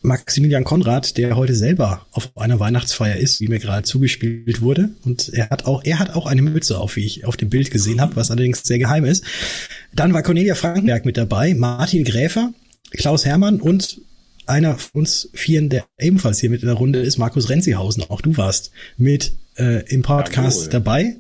[0.02, 4.90] Maximilian Konrad, der heute selber auf einer Weihnachtsfeier ist, wie mir gerade zugespielt wurde.
[5.04, 7.72] Und er hat auch, er hat auch eine Mütze auf, wie ich auf dem Bild
[7.72, 9.26] gesehen habe, was allerdings sehr geheim ist.
[9.94, 12.54] Dann war Cornelia Frankenberg mit dabei, Martin Gräfer,
[12.92, 14.00] Klaus Hermann und
[14.48, 18.04] einer von uns vieren, der ebenfalls hier mit in der Runde ist, Markus Renzihausen.
[18.10, 20.72] Auch du warst mit äh, im Podcast Jawohl.
[20.72, 21.16] dabei.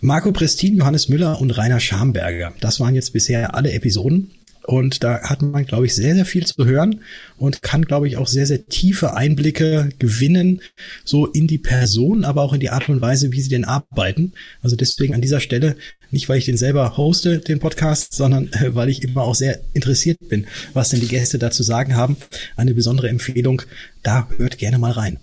[0.00, 2.52] Marco Prestin, Johannes Müller und Rainer Schamberger.
[2.60, 4.30] Das waren jetzt bisher alle Episoden.
[4.66, 7.00] Und da hat man, glaube ich, sehr, sehr viel zu hören
[7.36, 10.60] und kann, glaube ich, auch sehr, sehr tiefe Einblicke gewinnen,
[11.04, 14.32] so in die Person, aber auch in die Art und Weise, wie sie denn arbeiten.
[14.62, 15.76] Also deswegen an dieser Stelle,
[16.10, 19.60] nicht weil ich den selber hoste, den Podcast, sondern äh, weil ich immer auch sehr
[19.74, 22.16] interessiert bin, was denn die Gäste dazu sagen haben.
[22.56, 23.62] Eine besondere Empfehlung,
[24.02, 25.18] da hört gerne mal rein.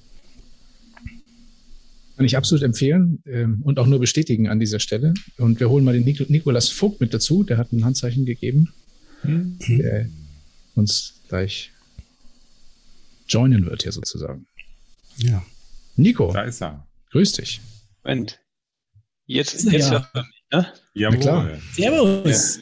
[2.15, 5.13] Kann ich absolut empfehlen ähm, und auch nur bestätigen an dieser Stelle.
[5.38, 8.72] Und wir holen mal den Nik Nikolas Vogt mit dazu, der hat ein Handzeichen gegeben,
[9.24, 9.58] mhm.
[9.67, 10.08] der
[10.76, 11.72] uns gleich
[13.28, 14.46] joinen wird hier sozusagen.
[15.17, 15.43] Ja.
[15.96, 16.32] Nico.
[16.32, 16.88] Da ist er.
[17.12, 17.62] Grüß dich.
[18.04, 18.39] Moment.
[19.26, 19.91] Jetzt, jetzt ja.
[19.91, 20.74] hört man ne?
[20.94, 21.20] Jawohl.
[21.20, 21.50] klar.
[21.74, 22.60] Servus.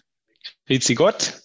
[0.67, 0.81] Ja.
[0.81, 1.41] Sie Gott.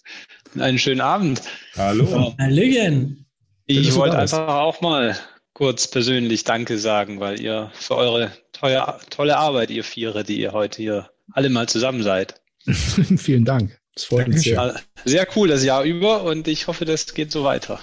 [0.57, 1.41] Einen schönen Abend.
[1.75, 2.33] Hallo.
[2.39, 3.25] Hallöchen.
[3.65, 5.17] Ich wollte einfach auch mal
[5.53, 10.53] kurz persönlich Danke sagen, weil ihr für eure tolle, tolle Arbeit, ihr Vierer, die ihr
[10.53, 12.41] heute hier alle mal zusammen seid.
[12.65, 13.77] Vielen Dank.
[13.93, 14.79] Das freut uns sehr.
[15.03, 17.79] Sehr cool das Jahr über und ich hoffe, das geht so weiter.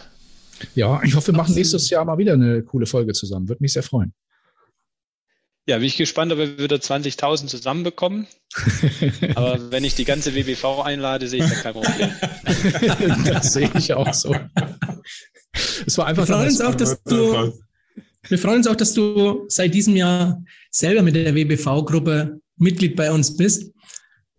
[0.75, 3.49] Ja, ich hoffe, wir machen nächstes Jahr mal wieder eine coole Folge zusammen.
[3.49, 4.15] Würde mich sehr freuen.
[5.67, 8.27] Ja, bin ich gespannt, ob wir wieder 20.000 zusammenbekommen.
[9.35, 12.11] Aber wenn ich die ganze WBV einlade, sehe ich da kein Problem.
[13.25, 14.37] das sehe ich auch so.
[15.87, 16.29] Es war einfach.
[16.29, 17.53] Wir freuen uns auch, dass du,
[18.29, 23.11] wir freuen uns auch, dass du seit diesem Jahr selber mit der WBV-Gruppe Mitglied bei
[23.11, 23.73] uns bist.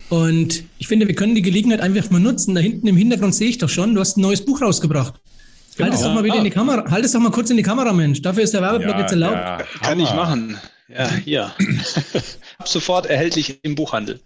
[0.09, 2.53] Und ich finde, wir können die Gelegenheit einfach mal nutzen.
[2.53, 5.19] Da hinten im Hintergrund sehe ich doch schon, du hast ein neues Buch rausgebracht.
[5.75, 5.89] Genau.
[5.89, 6.89] Halt es doch mal wieder in die Kamera.
[6.89, 8.21] Halt es doch mal kurz in die Kamera, Mensch.
[8.21, 9.35] Dafür ist der Werbeblock ja, jetzt erlaubt.
[9.35, 10.57] Ja, kann ich machen.
[10.87, 11.53] Ja, hier.
[12.57, 14.19] Ab sofort erhältlich im Buchhandel.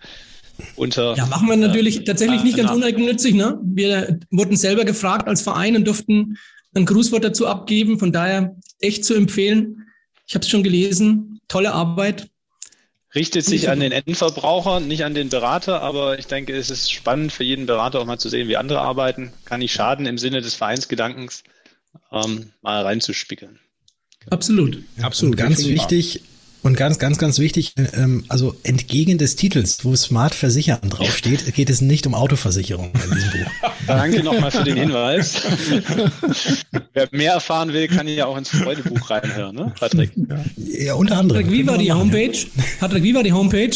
[0.76, 3.34] Unter, ja, machen wir natürlich äh, tatsächlich nicht ganz uneigennützig.
[3.34, 3.60] Ne?
[3.64, 6.38] Wir wurden selber gefragt als Verein und durften
[6.76, 7.98] ein Grußwort dazu abgeben.
[7.98, 9.88] Von daher echt zu empfehlen.
[10.28, 11.40] Ich habe es schon gelesen.
[11.48, 12.30] Tolle Arbeit.
[13.16, 17.32] Richtet sich an den Endverbraucher, nicht an den Berater, aber ich denke, es ist spannend
[17.32, 19.34] für jeden Berater auch mal zu sehen, wie andere arbeiten.
[19.46, 21.44] Kann nicht schaden, im Sinne des Vereinsgedankens
[22.12, 23.60] ähm, mal reinzuspiegeln.
[24.30, 24.84] Absolut.
[25.02, 25.38] Absolut.
[25.38, 26.22] Ganz wichtig,
[26.62, 31.70] und ganz, ganz, ganz wichtig, ähm, also entgegen des Titels, wo Smart Versichern draufsteht, geht
[31.70, 33.52] es nicht um Autoversicherung in diesem Buch.
[33.88, 35.42] Danke nochmal für den Hinweis.
[36.94, 40.12] Wer mehr erfahren will, kann ja auch ins Freudebuch reinhören, ne, Patrick?
[40.58, 41.44] Ja, unter anderem.
[41.44, 42.38] Patrick, wie war die Homepage?
[42.80, 43.76] Patrick, wie war die Homepage?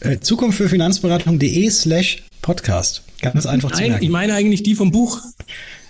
[0.00, 3.02] Äh, Zukunft für Finanzberatung.de slash Podcast.
[3.20, 4.04] Ganz einfach zu merken.
[4.04, 5.20] Ich meine eigentlich die vom Buch.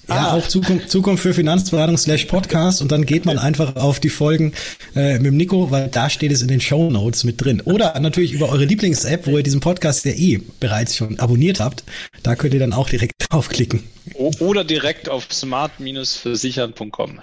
[0.09, 0.33] Ja, ah.
[0.35, 4.53] auch Zukunft, Zukunft für Finanzberatung slash Podcast und dann geht man einfach auf die Folgen
[4.95, 7.61] äh, mit dem Nico, weil da steht es in den Show Notes mit drin.
[7.63, 11.85] Oder natürlich über eure Lieblings-App, wo ihr diesen Podcast ja eh bereits schon abonniert habt.
[12.23, 13.83] Da könnt ihr dann auch direkt draufklicken.
[14.15, 17.21] Oder direkt auf smart-versichern.com.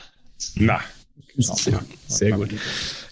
[0.55, 0.81] Na,
[1.35, 1.55] genau.
[1.55, 2.49] sehr, sehr gut.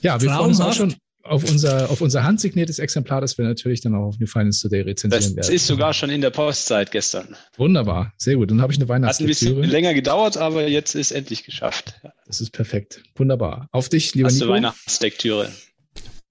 [0.02, 0.96] Ja, wir freuen uns auch schon
[1.30, 4.82] auf unser, auf unser handsigniertes Exemplar, das wir natürlich dann auch auf New Finance Today
[4.82, 5.38] rezensieren das werden.
[5.38, 7.36] Das ist sogar schon in der Postzeit gestern.
[7.56, 8.50] Wunderbar, sehr gut.
[8.50, 9.52] Dann habe ich eine Weihnachtslektüre.
[9.52, 12.02] Hat ein bisschen länger gedauert, aber jetzt ist endlich geschafft.
[12.26, 13.04] Das ist perfekt.
[13.16, 13.68] Wunderbar.
[13.72, 14.48] Auf dich, lieber Hast Nico.
[14.48, 15.52] du Weihnachtslektüre?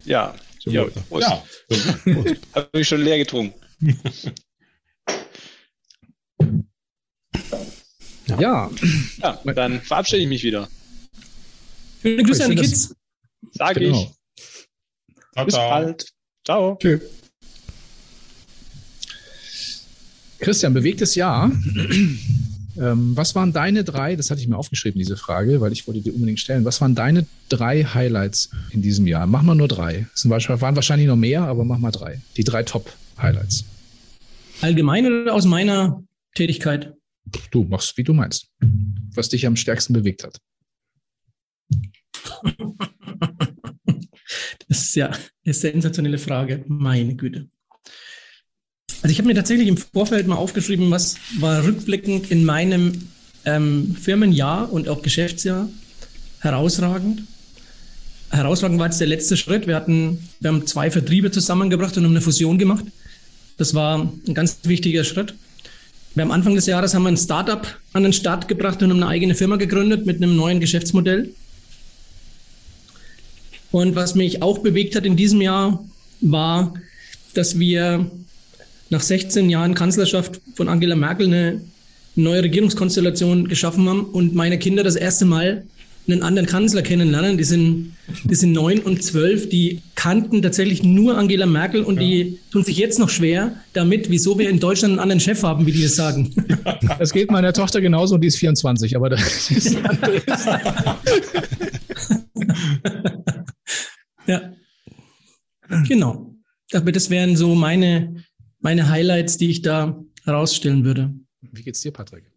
[0.04, 0.34] Ja.
[0.64, 1.42] Ja, ja.
[2.54, 3.54] Habe ich schon leer getrunken.
[8.26, 8.38] ja.
[8.40, 8.70] ja.
[9.22, 9.52] ja.
[9.54, 10.68] Dann verabschiede ich mich wieder.
[12.02, 12.94] Schöne Grüße an die Kids.
[13.52, 14.02] Sage genau.
[14.02, 14.17] ich.
[15.38, 15.70] Ciao, Bis ciao.
[15.70, 16.06] bald.
[16.44, 16.76] Ciao.
[16.80, 16.98] Tschö.
[20.40, 21.52] Christian, bewegtes Jahr.
[22.76, 26.00] ähm, was waren deine drei, das hatte ich mir aufgeschrieben, diese Frage, weil ich wollte
[26.00, 26.64] dir unbedingt stellen.
[26.64, 29.28] Was waren deine drei Highlights in diesem Jahr?
[29.28, 30.08] Mach mal nur drei.
[30.12, 32.20] Es waren wahrscheinlich noch mehr, aber mach mal drei.
[32.36, 33.64] Die drei Top-Highlights.
[34.60, 36.02] Allgemein oder aus meiner
[36.34, 36.94] Tätigkeit?
[37.52, 38.48] Du machst, wie du meinst.
[39.14, 40.40] Was dich am stärksten bewegt hat.
[44.68, 45.10] Das ist ja
[45.44, 46.64] eine sensationelle Frage.
[46.68, 47.48] Meine Güte.
[49.02, 53.08] Also ich habe mir tatsächlich im Vorfeld mal aufgeschrieben, was war rückblickend in meinem
[53.44, 55.68] ähm, Firmenjahr und auch Geschäftsjahr
[56.40, 57.22] herausragend.
[58.30, 59.66] Herausragend war jetzt der letzte Schritt.
[59.66, 62.84] Wir hatten, wir haben zwei Vertriebe zusammengebracht und haben eine Fusion gemacht.
[63.56, 65.34] Das war ein ganz wichtiger Schritt.
[66.14, 69.02] Wir haben Anfang des Jahres haben wir ein Startup an den Start gebracht und haben
[69.02, 71.32] eine eigene Firma gegründet mit einem neuen Geschäftsmodell.
[73.70, 75.84] Und was mich auch bewegt hat in diesem Jahr,
[76.20, 76.74] war,
[77.34, 78.10] dass wir
[78.90, 81.60] nach 16 Jahren Kanzlerschaft von Angela Merkel eine
[82.16, 85.64] neue Regierungskonstellation geschaffen haben und meine Kinder das erste Mal
[86.08, 87.36] einen anderen Kanzler kennenlernen.
[87.36, 87.92] Die sind,
[88.24, 92.02] die sind neun und zwölf, die kannten tatsächlich nur Angela Merkel und ja.
[92.02, 95.66] die tun sich jetzt noch schwer damit, wieso wir in Deutschland einen anderen Chef haben,
[95.66, 96.34] wie die das sagen.
[96.98, 99.76] Das geht meiner Tochter genauso und die ist 24, aber das ist
[104.28, 104.52] Ja.
[105.86, 106.34] Genau.
[106.72, 108.24] Aber das wären so meine,
[108.60, 111.14] meine Highlights, die ich da herausstellen würde.
[111.40, 112.30] Wie geht's dir, Patrick?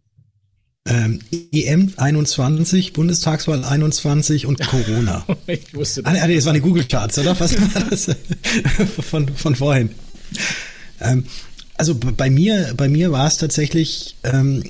[0.87, 1.19] Ähm,
[1.51, 5.25] EM 21, Bundestagswahl 21 und Corona.
[5.47, 6.15] ich wusste das.
[6.15, 7.39] Ah, nee, das war eine Google Charts, oder?
[7.39, 8.09] Was war das
[9.05, 9.91] von, von vorhin?
[10.99, 11.25] Ähm,
[11.77, 14.63] also bei mir, bei mir war es tatsächlich ähm,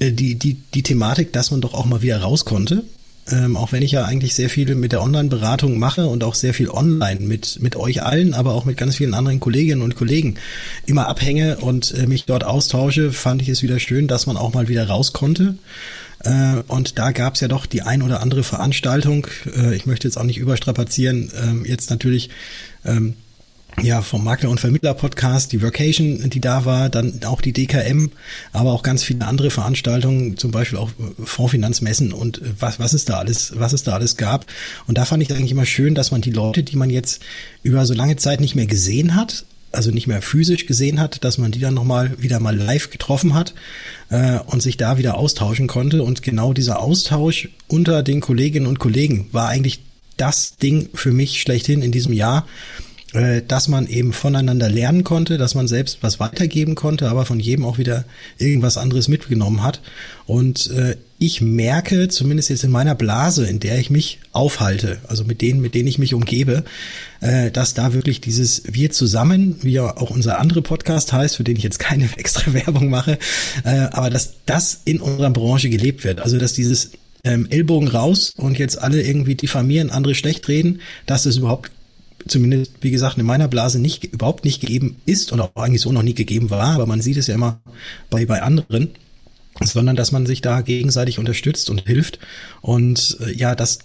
[0.00, 2.84] die, die, die Thematik, dass man doch auch mal wieder raus konnte
[3.30, 6.54] ähm, auch wenn ich ja eigentlich sehr viel mit der Online-Beratung mache und auch sehr
[6.54, 10.34] viel online mit, mit euch allen, aber auch mit ganz vielen anderen Kolleginnen und Kollegen
[10.86, 14.52] immer abhänge und äh, mich dort austausche, fand ich es wieder schön, dass man auch
[14.54, 15.56] mal wieder raus konnte.
[16.24, 19.26] Äh, und da gab es ja doch die ein oder andere Veranstaltung.
[19.56, 21.30] Äh, ich möchte jetzt auch nicht überstrapazieren.
[21.40, 22.30] Ähm, jetzt natürlich
[22.84, 23.14] ähm,
[23.80, 28.10] ja, vom Makler- und Vermittler-Podcast, die Vacation, die da war, dann auch die DKM,
[28.52, 32.92] aber auch ganz viele andere Veranstaltungen, zum Beispiel auch äh, Fondsfinanzmessen und äh, was, was
[32.92, 34.46] es da alles, was es da alles gab.
[34.86, 37.22] Und da fand ich eigentlich immer schön, dass man die Leute, die man jetzt
[37.62, 41.38] über so lange Zeit nicht mehr gesehen hat, also nicht mehr physisch gesehen hat, dass
[41.38, 43.54] man die dann nochmal wieder mal live getroffen hat
[44.10, 46.02] äh, und sich da wieder austauschen konnte.
[46.02, 49.80] Und genau dieser Austausch unter den Kolleginnen und Kollegen war eigentlich
[50.18, 52.46] das Ding für mich schlechthin in diesem Jahr
[53.46, 57.64] dass man eben voneinander lernen konnte, dass man selbst was weitergeben konnte, aber von jedem
[57.64, 58.04] auch wieder
[58.38, 59.80] irgendwas anderes mitgenommen hat.
[60.26, 65.24] Und äh, ich merke, zumindest jetzt in meiner Blase, in der ich mich aufhalte, also
[65.24, 66.64] mit denen, mit denen ich mich umgebe,
[67.20, 71.44] äh, dass da wirklich dieses Wir zusammen, wie ja auch unser andere Podcast heißt, für
[71.44, 73.18] den ich jetzt keine extra Werbung mache,
[73.64, 76.20] äh, aber dass das in unserer Branche gelebt wird.
[76.20, 76.90] Also dass dieses
[77.24, 81.70] ähm, Ellbogen raus und jetzt alle irgendwie diffamieren, andere schlecht reden, dass es überhaupt
[82.26, 85.92] zumindest, wie gesagt, in meiner Blase nicht, überhaupt nicht gegeben ist und auch eigentlich so
[85.92, 87.60] noch nie gegeben war, aber man sieht es ja immer
[88.10, 88.90] bei, bei anderen,
[89.60, 92.18] sondern dass man sich da gegenseitig unterstützt und hilft
[92.60, 93.80] und äh, ja, dass,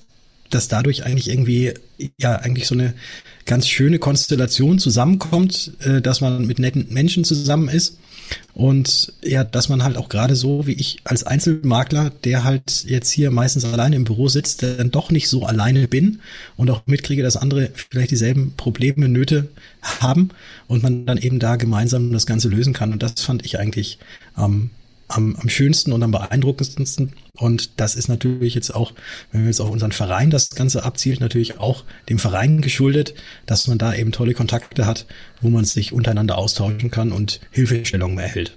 [0.49, 1.73] dass dadurch eigentlich irgendwie,
[2.17, 2.93] ja, eigentlich so eine
[3.45, 7.97] ganz schöne Konstellation zusammenkommt, äh, dass man mit netten Menschen zusammen ist
[8.53, 13.11] und ja, dass man halt auch gerade so wie ich als Einzelmakler, der halt jetzt
[13.11, 16.19] hier meistens alleine im Büro sitzt, dann doch nicht so alleine bin
[16.55, 19.49] und auch mitkriege, dass andere vielleicht dieselben Probleme, Nöte
[19.81, 20.29] haben
[20.67, 22.93] und man dann eben da gemeinsam das Ganze lösen kann.
[22.93, 23.99] Und das fand ich eigentlich
[24.37, 24.71] ähm,
[25.07, 27.13] am, am schönsten und am beeindruckendsten.
[27.35, 28.93] Und das ist natürlich jetzt auch,
[29.31, 33.13] wenn wir jetzt auf unseren Verein das Ganze abzielt, natürlich auch dem Verein geschuldet,
[33.45, 35.05] dass man da eben tolle Kontakte hat,
[35.41, 38.53] wo man sich untereinander austauschen kann und Hilfestellungen erhält.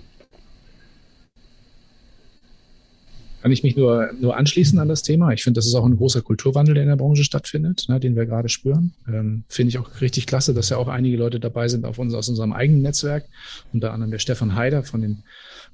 [3.43, 5.33] Kann ich mich nur, nur anschließen an das Thema.
[5.33, 8.15] Ich finde, das ist auch ein großer Kulturwandel, der in der Branche stattfindet, ne, den
[8.15, 8.93] wir gerade spüren.
[9.09, 12.13] Ähm, finde ich auch richtig klasse, dass ja auch einige Leute dabei sind auf uns,
[12.13, 13.25] aus unserem eigenen Netzwerk.
[13.73, 15.23] Unter anderem der Stefan Haider von den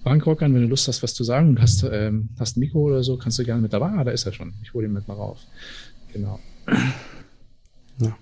[0.06, 0.54] Bankrockern.
[0.54, 3.16] Wenn du Lust hast, was zu sagen und hast, ähm, hast ein Mikro oder so,
[3.16, 3.88] kannst du gerne mit dabei.
[3.88, 4.54] Ah, da ist er schon.
[4.62, 5.40] Ich hole ihn mit mal rauf.
[6.12, 6.38] Genau.
[7.98, 8.16] Ja.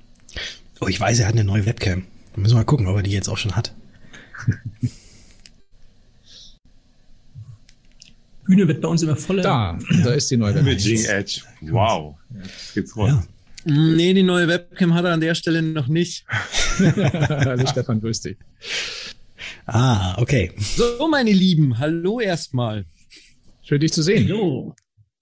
[0.80, 2.06] Oh, ich weiß, er hat eine neue Webcam.
[2.32, 3.74] Da müssen wir mal gucken, ob er die jetzt auch schon hat.
[8.46, 9.42] Bühne wird bei uns immer voller.
[9.42, 11.42] Da, da ist die neue Imaging Edge.
[11.60, 12.14] Wow.
[12.42, 13.10] Jetzt geht's rund.
[13.10, 13.22] Ja.
[13.66, 16.24] Nee, die neue Webcam hat er an der Stelle noch nicht.
[16.78, 18.38] Hallo Stefan, grüß dich.
[19.66, 20.52] Ah, okay.
[20.58, 22.84] So, meine Lieben, hallo erstmal.
[23.62, 24.28] Schön, dich zu sehen.
[24.28, 24.74] Hallo.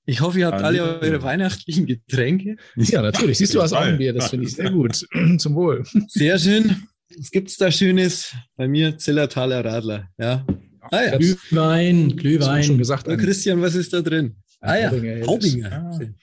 [0.05, 0.85] Ich hoffe, ihr habt Hallo.
[0.85, 2.57] alle eure weihnachtlichen Getränke.
[2.77, 3.39] Ja, natürlich.
[3.39, 3.87] Siehst du jeden Fall.
[3.89, 5.07] Augenbier, das finde ich sehr gut.
[5.39, 5.85] Zum Wohl.
[6.09, 6.89] Sehr schön.
[7.17, 8.35] Was gibt's da Schönes?
[8.57, 10.09] Bei mir Zillertaler Radler.
[10.19, 10.45] Ja.
[10.91, 11.17] Ah ja.
[11.19, 12.79] Glühwein, auch schon Glühwein.
[12.79, 13.07] gesagt.
[13.09, 14.37] Oh, Christian, was ist da drin?
[14.61, 15.27] Ah ja, Haubinger.
[15.27, 16.15] Haubinger.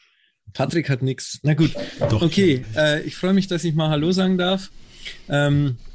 [0.53, 1.39] Patrick hat nix.
[1.43, 1.71] Na gut.
[1.99, 2.21] Doch.
[2.21, 4.71] Okay, äh, ich freue mich, dass ich mal Hallo sagen darf.
[5.29, 5.88] Ähm, äh,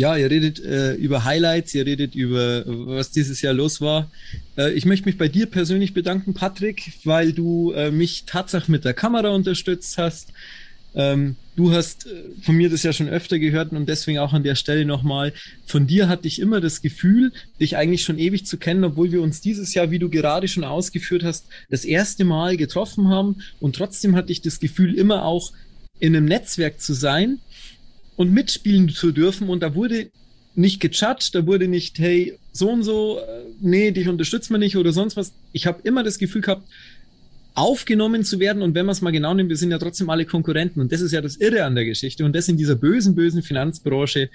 [0.00, 4.10] ja, ihr redet äh, über Highlights, ihr redet über, was dieses Jahr los war.
[4.56, 8.86] Äh, ich möchte mich bei dir persönlich bedanken, Patrick, weil du äh, mich tatsächlich mit
[8.86, 10.32] der Kamera unterstützt hast.
[10.94, 14.42] Ähm, du hast äh, von mir das ja schon öfter gehört und deswegen auch an
[14.42, 15.34] der Stelle nochmal.
[15.66, 19.20] Von dir hatte ich immer das Gefühl, dich eigentlich schon ewig zu kennen, obwohl wir
[19.20, 23.42] uns dieses Jahr, wie du gerade schon ausgeführt hast, das erste Mal getroffen haben.
[23.60, 25.52] Und trotzdem hatte ich das Gefühl, immer auch
[25.98, 27.38] in einem Netzwerk zu sein
[28.16, 29.48] und mitspielen zu dürfen.
[29.48, 30.10] Und da wurde
[30.54, 34.76] nicht gejudged, da wurde nicht, hey, so und so, äh, nee, dich unterstützt man nicht
[34.76, 35.32] oder sonst was.
[35.52, 36.66] Ich habe immer das Gefühl gehabt,
[37.54, 38.62] aufgenommen zu werden.
[38.62, 40.80] Und wenn man es mal genau nimmt, wir sind ja trotzdem alle Konkurrenten.
[40.80, 42.24] Und das ist ja das Irre an der Geschichte.
[42.24, 44.30] Und das in dieser bösen, bösen Finanzbranche.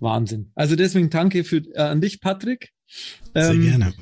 [0.00, 0.46] Wahnsinn.
[0.54, 2.70] Also deswegen danke für, äh, an dich, Patrick.
[3.34, 3.92] Sehr Ähm, gerne.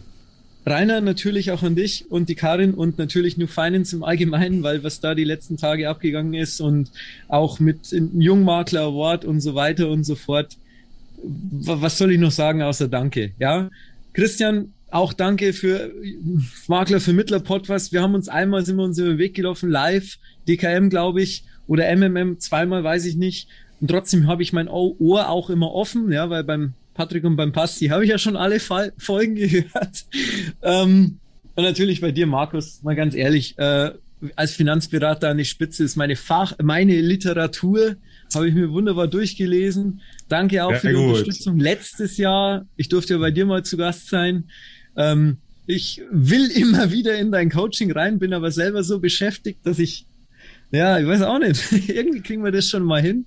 [0.69, 4.83] Rainer, natürlich auch an dich und die Karin und natürlich New Finance im Allgemeinen, weil
[4.83, 6.91] was da die letzten Tage abgegangen ist und
[7.29, 10.57] auch mit Jungmakler Award und so weiter und so fort.
[11.23, 13.31] Was soll ich noch sagen außer Danke?
[13.39, 13.71] Ja,
[14.13, 15.93] Christian, auch danke für
[16.67, 17.93] Makler Vermittler Podcast.
[17.93, 21.45] Wir haben uns einmal sind wir uns über den Weg gelaufen, live, DKM glaube ich
[21.69, 23.49] oder MMM zweimal, weiß ich nicht.
[23.81, 27.53] Und trotzdem habe ich mein Ohr auch immer offen, ja, weil beim Patrick und beim
[27.53, 30.05] Pasti habe ich ja schon alle Fall Folgen gehört.
[30.63, 31.19] ähm,
[31.55, 33.91] und natürlich bei dir, Markus, mal ganz ehrlich, äh,
[34.35, 37.97] als Finanzberater an die Spitze ist meine Fach, meine Literatur,
[38.35, 40.01] habe ich mir wunderbar durchgelesen.
[40.29, 41.19] Danke auch Sehr für die gut.
[41.19, 42.67] Unterstützung letztes Jahr.
[42.77, 44.45] Ich durfte ja bei dir mal zu Gast sein.
[44.97, 49.79] Ähm, ich will immer wieder in dein Coaching rein, bin aber selber so beschäftigt, dass
[49.79, 50.07] ich,
[50.73, 53.27] ja, ich weiß auch nicht, irgendwie kriegen wir das schon mal hin.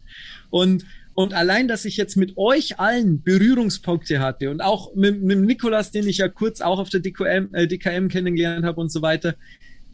[0.50, 5.40] Und, und allein, dass ich jetzt mit euch allen Berührungspunkte hatte und auch mit, mit
[5.40, 9.02] Nikolas, den ich ja kurz auch auf der DKM, äh, DKM kennengelernt habe und so
[9.02, 9.36] weiter,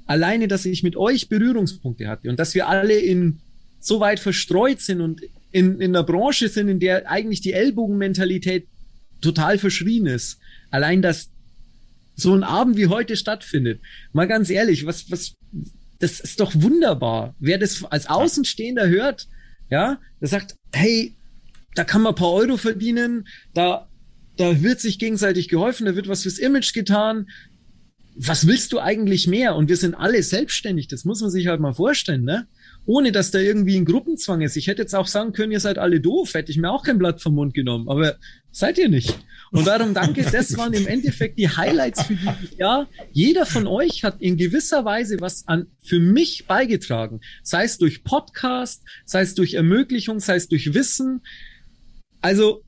[0.06, 3.39] alleine, dass ich mit euch Berührungspunkte hatte und dass wir alle in
[3.80, 8.67] so weit verstreut sind und in, in einer Branche sind, in der eigentlich die Ellbogenmentalität
[9.21, 10.39] total verschrien ist.
[10.69, 11.30] Allein, dass
[12.15, 13.82] so ein Abend wie heute stattfindet.
[14.13, 15.34] Mal ganz ehrlich, was, was,
[15.99, 17.36] das ist doch wunderbar.
[17.39, 19.28] Wer das als Außenstehender hört,
[19.69, 21.15] ja, der sagt, hey,
[21.75, 23.88] da kann man ein paar Euro verdienen, da,
[24.38, 27.28] da wird sich gegenseitig geholfen, da wird was fürs Image getan.
[28.17, 29.56] Was willst du eigentlich mehr?
[29.56, 32.47] Und wir sind alle selbstständig, das muss man sich halt mal vorstellen, ne?
[32.86, 34.56] Ohne dass da irgendwie ein Gruppenzwang ist.
[34.58, 36.98] Ich hätte jetzt auch sagen können, ihr seid alle doof, hätte ich mir auch kein
[36.98, 38.17] Blatt vom Mund genommen, aber
[38.52, 39.17] seid ihr nicht.
[39.52, 42.88] Und darum danke, das waren im Endeffekt die Highlights für dieses Jahr.
[43.12, 47.21] Jeder von euch hat in gewisser Weise was an für mich beigetragen.
[47.41, 51.21] Sei es durch Podcast, sei es durch Ermöglichung, sei es durch Wissen.
[52.21, 52.63] Also,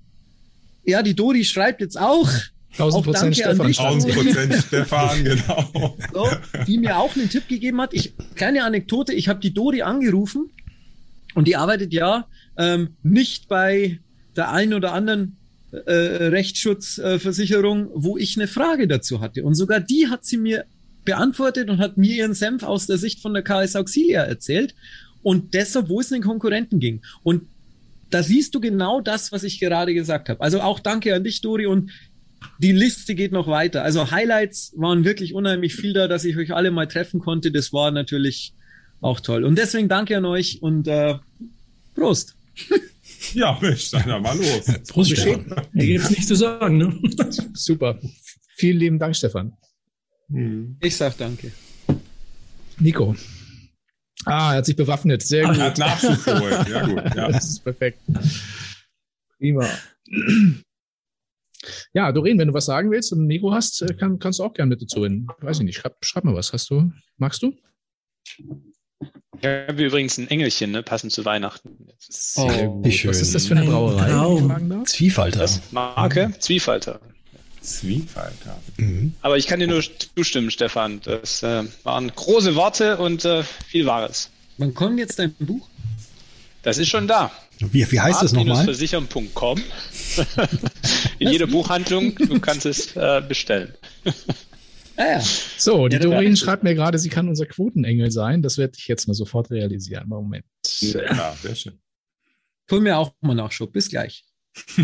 [0.84, 2.30] ja, die Dori schreibt jetzt auch.
[2.80, 3.68] 1000 Auch danke Prozent an Stefan.
[3.68, 3.80] dich.
[3.80, 5.98] 1000 Prozent Stefan, genau.
[6.14, 6.30] So,
[6.66, 7.94] die mir auch einen Tipp gegeben hat.
[7.94, 10.50] Ich, kleine Anekdote, ich habe die Dori angerufen
[11.36, 14.00] und die arbeitet ja ähm, nicht bei
[14.36, 15.38] der einen oder anderen
[15.72, 19.44] äh, Rechtsschutzversicherung, äh, wo ich eine Frage dazu hatte.
[19.44, 20.66] Und sogar die hat sie mir
[21.04, 24.76] beantwortet und hat mir ihren Senf aus der Sicht von der KS Auxilia erzählt.
[25.24, 27.02] Und deshalb, wo es den Konkurrenten ging.
[27.24, 27.44] Und
[28.10, 30.40] da siehst du genau das, was ich gerade gesagt habe.
[30.42, 31.66] Also auch danke an dich, Dori.
[31.66, 31.92] Und
[32.60, 33.84] die Liste geht noch weiter.
[33.84, 37.52] Also Highlights waren wirklich unheimlich viel da, dass ich euch alle mal treffen konnte.
[37.52, 38.54] Das war natürlich
[39.02, 39.44] auch toll.
[39.44, 41.16] Und deswegen danke an euch und äh,
[41.96, 42.36] Prost.
[43.34, 44.66] Ja, Mensch, dann mal los.
[44.88, 45.46] Prost, Stefan.
[45.50, 46.98] Da gibt's nichts zu sagen, ne?
[47.54, 48.00] Super.
[48.56, 49.54] Vielen lieben Dank, Stefan.
[50.30, 50.78] Hm.
[50.82, 51.52] Ich sag danke.
[52.80, 53.16] Nico.
[54.26, 55.24] Ah, er hat sich bewaffnet.
[55.24, 55.60] Sehr Er gut.
[55.60, 56.68] hat Nachschub geholt.
[56.70, 57.16] Ja, gut.
[57.16, 57.32] Ja.
[57.32, 58.00] Das ist perfekt.
[59.40, 59.68] Prima.
[61.94, 64.44] Ja, Doreen, wenn du was sagen willst und ein Mikro hast, äh, kann, kannst du
[64.44, 65.28] auch gerne mit dazu hin.
[65.40, 66.54] Weiß ich nicht, schreib, schreib mal was.
[66.54, 67.54] Hast du, magst du?
[69.40, 71.88] Ich habe übrigens ein Engelchen, ne, passend zu Weihnachten.
[72.38, 73.12] Oh, wie schön.
[73.12, 74.10] Was ist das für eine Brauerei?
[74.10, 74.88] Darf?
[74.88, 75.40] Zwiefalter.
[75.40, 77.00] Das Marke Zwiefalter.
[77.62, 78.60] Zwiefalter.
[78.78, 79.14] Mhm.
[79.22, 79.84] Aber ich kann dir nur
[80.16, 81.02] zustimmen, Stefan.
[81.04, 84.32] Das äh, waren große Worte und äh, viel Wahres.
[84.58, 85.68] Wann kommt jetzt dein Buch?
[86.68, 87.32] Das ist schon da.
[87.60, 88.66] Wie, wie heißt das nochmal?
[88.66, 89.58] Versichern.com.
[91.20, 93.74] In jeder Buchhandlung, du kannst es äh, bestellen.
[94.98, 95.22] Ah ja.
[95.58, 98.42] So, die Ja, Doreen schreibt mir gerade, sie kann unser Quotenengel sein.
[98.42, 100.10] Das werde ich jetzt mal sofort realisieren.
[100.10, 100.44] Moment.
[100.82, 101.80] Ja, sehr schön.
[102.70, 103.72] Hol mir auch mal Nachschub.
[103.72, 104.26] Bis gleich.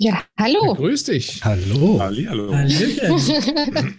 [0.00, 0.74] Ja, hallo.
[0.74, 1.44] Grüß dich.
[1.44, 1.98] Hallo.
[2.00, 2.52] Hallihallo.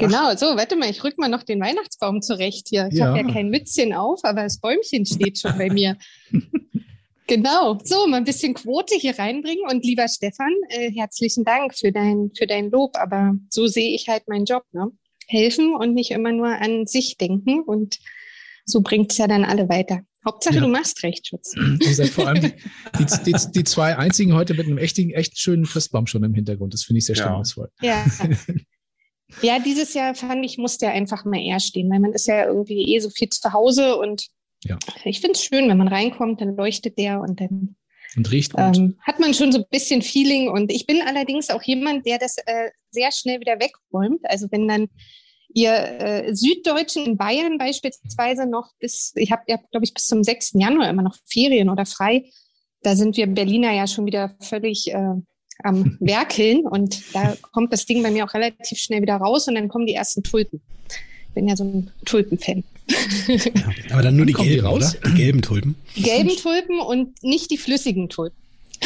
[0.00, 2.88] Genau, so, warte mal, ich rück mal noch den Weihnachtsbaum zurecht hier.
[2.92, 3.06] Ich Ja.
[3.08, 5.96] habe ja kein Mützchen auf, aber das Bäumchen steht schon bei mir.
[7.30, 9.64] Genau, so, mal ein bisschen Quote hier reinbringen.
[9.70, 12.96] Und lieber Stefan, äh, herzlichen Dank für dein, für dein Lob.
[12.96, 14.90] Aber so sehe ich halt meinen Job, ne?
[15.26, 17.60] Helfen und nicht immer nur an sich denken.
[17.60, 17.98] Und
[18.64, 20.00] so bringt es ja dann alle weiter.
[20.24, 20.60] Hauptsache, Ja.
[20.62, 21.54] du machst Rechtsschutz.
[21.80, 22.52] Ihr seid vor allem die,
[22.98, 26.74] die, die, die zwei einzigen heute mit einem echten, echt schönen Christbaum schon im Hintergrund.
[26.74, 27.22] Das finde ich sehr Ja.
[27.24, 27.70] stimmungsvoll.
[27.80, 28.04] Ja.
[29.42, 32.46] Ja, dieses Jahr fand ich, musste er einfach mal eher stehen, weil man ist ja
[32.46, 34.26] irgendwie eh so viel zu Hause und
[34.64, 34.78] Ja.
[35.04, 37.76] ich finde es schön, wenn man reinkommt, dann leuchtet der und dann
[38.16, 38.76] Und riecht gut.
[38.78, 40.48] ähm, hat man schon so ein bisschen Feeling.
[40.48, 44.20] Und ich bin allerdings auch jemand, der das äh, sehr schnell wieder wegräumt.
[44.24, 44.88] Also wenn dann
[45.54, 50.06] ihr äh, Süddeutschen in Bayern beispielsweise noch bis, ich habe, ihr habt, glaube ich, bis
[50.06, 50.52] zum 6.
[50.54, 52.30] Januar immer noch Ferien oder frei.
[52.82, 55.14] Da sind wir Berliner ja schon wieder völlig äh,
[55.62, 59.54] am Werkeln und da kommt das Ding bei mir auch relativ schnell wieder raus und
[59.54, 60.60] dann kommen die ersten Tulpen.
[61.28, 62.64] Ich bin ja so ein Tulpen-Fan.
[63.90, 64.96] Aber dann nur die Kommen die gelben, raus?
[64.96, 65.10] oder?
[65.10, 65.74] Die gelben Tulpen.
[65.96, 68.36] Die gelben Tulpen und nicht die flüssigen Tulpen.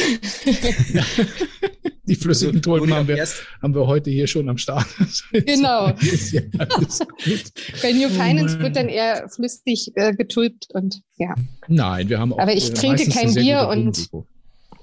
[2.04, 3.24] Die flüssigen Tulpen haben wir,
[3.62, 4.86] haben wir heute hier schon am Start.
[5.32, 5.92] Genau.
[7.82, 8.62] Bei New Oh Finance Mann.
[8.62, 11.34] wird dann eher flüssig äh, getulpt und ja,
[11.68, 12.38] Nein, wir haben auch.
[12.38, 14.08] Aber ich äh, trinke kein Bier und-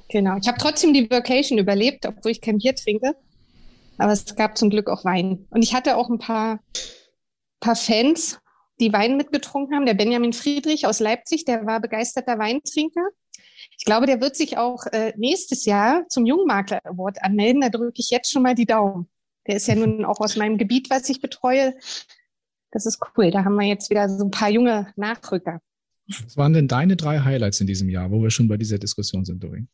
[0.07, 0.37] genau.
[0.41, 3.13] Ich habe trotzdem die Vacation überlebt, obwohl ich kein Bier trinke.
[3.97, 5.45] Aber es gab zum Glück auch Wein.
[5.49, 6.59] Und ich hatte auch ein paar,
[7.59, 8.39] paar Fans,
[8.79, 9.85] die Wein mitgetrunken haben.
[9.85, 13.05] Der Benjamin Friedrich aus Leipzig, der war begeisterter Weintrinker.
[13.89, 17.61] Ich glaube, der wird sich auch äh, nächstes Jahr zum Jungmakler Award anmelden.
[17.61, 19.09] Da drücke ich jetzt schon mal die Daumen.
[19.47, 21.73] Der ist ja nun auch aus meinem Gebiet, was ich betreue.
[22.69, 23.31] Das ist cool.
[23.31, 25.59] Da haben wir jetzt wieder so ein paar junge Nachrücker.
[26.07, 29.25] Was waren denn deine drei Highlights in diesem Jahr, wo wir schon bei dieser Diskussion
[29.25, 29.67] sind, Doreen?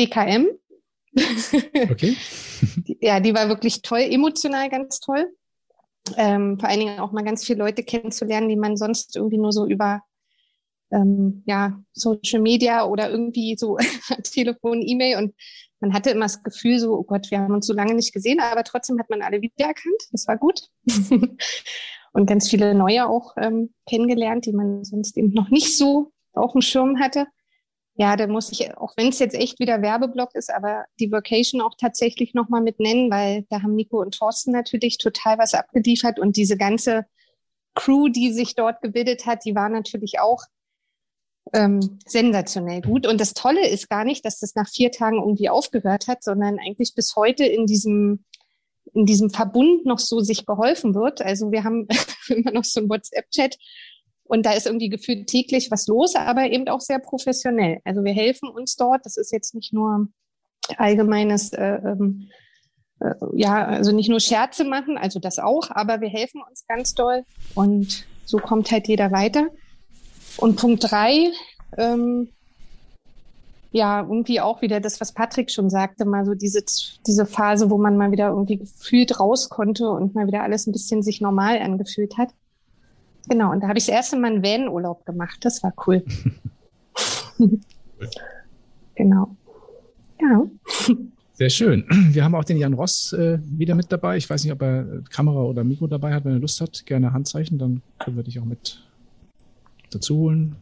[0.00, 0.48] DKM.
[1.88, 2.16] Okay.
[3.00, 5.32] Ja, die war wirklich toll, emotional ganz toll.
[6.16, 9.52] Ähm, vor allen Dingen auch mal ganz viele Leute kennenzulernen, die man sonst irgendwie nur
[9.52, 10.02] so über
[10.90, 13.76] ähm, ja, Social Media oder irgendwie so
[14.22, 15.34] Telefon, E-Mail und
[15.80, 18.40] man hatte immer das Gefühl so, oh Gott, wir haben uns so lange nicht gesehen,
[18.40, 20.02] aber trotzdem hat man alle wiedererkannt.
[20.10, 20.68] Das war gut.
[22.12, 26.52] und ganz viele neue auch ähm, kennengelernt, die man sonst eben noch nicht so auf
[26.52, 27.26] dem Schirm hatte.
[27.98, 31.62] Ja, da muss ich, auch wenn es jetzt echt wieder Werbeblock ist, aber die Vocation
[31.62, 36.18] auch tatsächlich nochmal mit nennen, weil da haben Nico und Thorsten natürlich total was abgeliefert
[36.18, 37.06] und diese ganze
[37.74, 40.42] Crew, die sich dort gebildet hat, die war natürlich auch
[41.52, 43.06] ähm, sensationell gut.
[43.06, 46.58] Und das Tolle ist gar nicht, dass das nach vier Tagen irgendwie aufgehört hat, sondern
[46.58, 48.24] eigentlich bis heute in diesem
[48.94, 51.20] in diesem Verbund noch so sich geholfen wird.
[51.20, 51.86] Also wir haben
[52.28, 53.58] immer noch so ein WhatsApp-Chat
[54.24, 57.80] und da ist irgendwie gefühlt täglich was los, aber eben auch sehr professionell.
[57.84, 59.04] Also wir helfen uns dort.
[59.04, 60.08] Das ist jetzt nicht nur
[60.76, 62.28] allgemeines, äh, ähm,
[63.00, 66.94] äh, ja, also nicht nur Scherze machen, also das auch, aber wir helfen uns ganz
[66.94, 67.24] doll
[67.54, 69.48] und so kommt halt jeder weiter.
[70.38, 71.30] Und Punkt drei,
[71.76, 72.28] ähm,
[73.72, 76.64] ja, irgendwie auch wieder das, was Patrick schon sagte, mal so diese,
[77.06, 80.72] diese Phase, wo man mal wieder irgendwie gefühlt raus konnte und mal wieder alles ein
[80.72, 82.30] bisschen sich normal angefühlt hat.
[83.28, 85.38] Genau, und da habe ich das erste Mal einen Van-Urlaub gemacht.
[85.40, 86.04] Das war cool.
[88.94, 89.36] genau.
[90.20, 90.42] Ja.
[91.34, 91.84] Sehr schön.
[92.12, 94.16] Wir haben auch den Jan Ross äh, wieder mit dabei.
[94.16, 96.24] Ich weiß nicht, ob er Kamera oder Mikro dabei hat.
[96.24, 98.82] Wenn er Lust hat, gerne Handzeichen, dann können wir dich auch mit
[99.96, 100.56] dazu holen.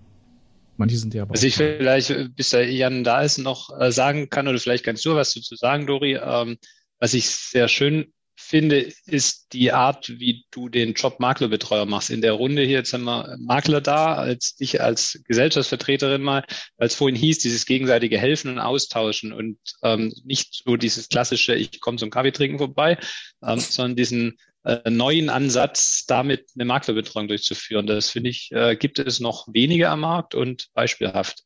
[0.77, 1.35] Manche sind ja aber.
[1.35, 5.05] Was ich vielleicht, bis der Jan da ist, noch äh, sagen kann, oder vielleicht kannst
[5.05, 6.15] du was dazu sagen, Dori.
[6.15, 6.59] Ähm,
[6.99, 12.11] was ich sehr schön finde, ist die Art, wie du den Job Maklerbetreuer machst.
[12.11, 16.45] In der Runde hier, jetzt haben wir Makler da, als dich als Gesellschaftsvertreterin mal,
[16.77, 21.55] weil es vorhin hieß, dieses gegenseitige Helfen und Austauschen und ähm, nicht so dieses klassische,
[21.55, 22.99] ich komme zum Kaffee trinken vorbei,
[23.43, 27.87] ähm, sondern diesen äh, neuen Ansatz, damit eine Maklerbetreuung durchzuführen.
[27.87, 31.45] Das finde ich, äh, gibt es noch weniger am Markt und beispielhaft.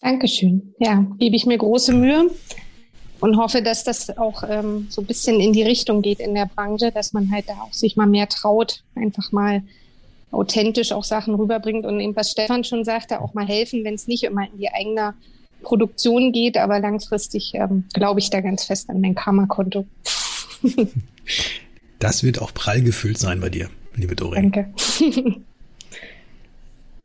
[0.00, 0.74] Dankeschön.
[0.78, 2.30] Ja, gebe ich mir große Mühe
[3.20, 6.46] und hoffe, dass das auch ähm, so ein bisschen in die Richtung geht in der
[6.46, 9.62] Branche, dass man halt da auch sich mal mehr traut, einfach mal
[10.30, 14.08] authentisch auch Sachen rüberbringt und eben, was Stefan schon sagte, auch mal helfen, wenn es
[14.08, 15.14] nicht immer in die eigene
[15.62, 19.86] Produktion geht, aber langfristig ähm, glaube ich da ganz fest an mein Karma-Konto.
[22.04, 24.52] das wird auch prall gefüllt sein bei dir, liebe Doreen.
[24.52, 24.74] Danke.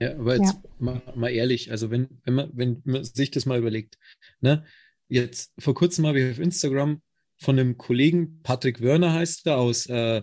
[0.02, 0.64] ja, aber jetzt ja.
[0.78, 3.97] Mal, mal, ehrlich, also wenn, wenn, man, wenn man sich das mal überlegt,
[4.41, 4.66] ne?
[5.08, 7.02] Jetzt vor kurzem habe ich auf Instagram
[7.38, 10.22] von einem Kollegen, Patrick Wörner heißt er, aus äh,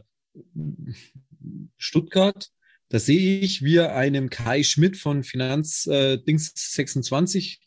[1.78, 2.50] Stuttgart,
[2.90, 7.60] da sehe ich, wie er einem Kai Schmidt von Finanz äh, Dings 26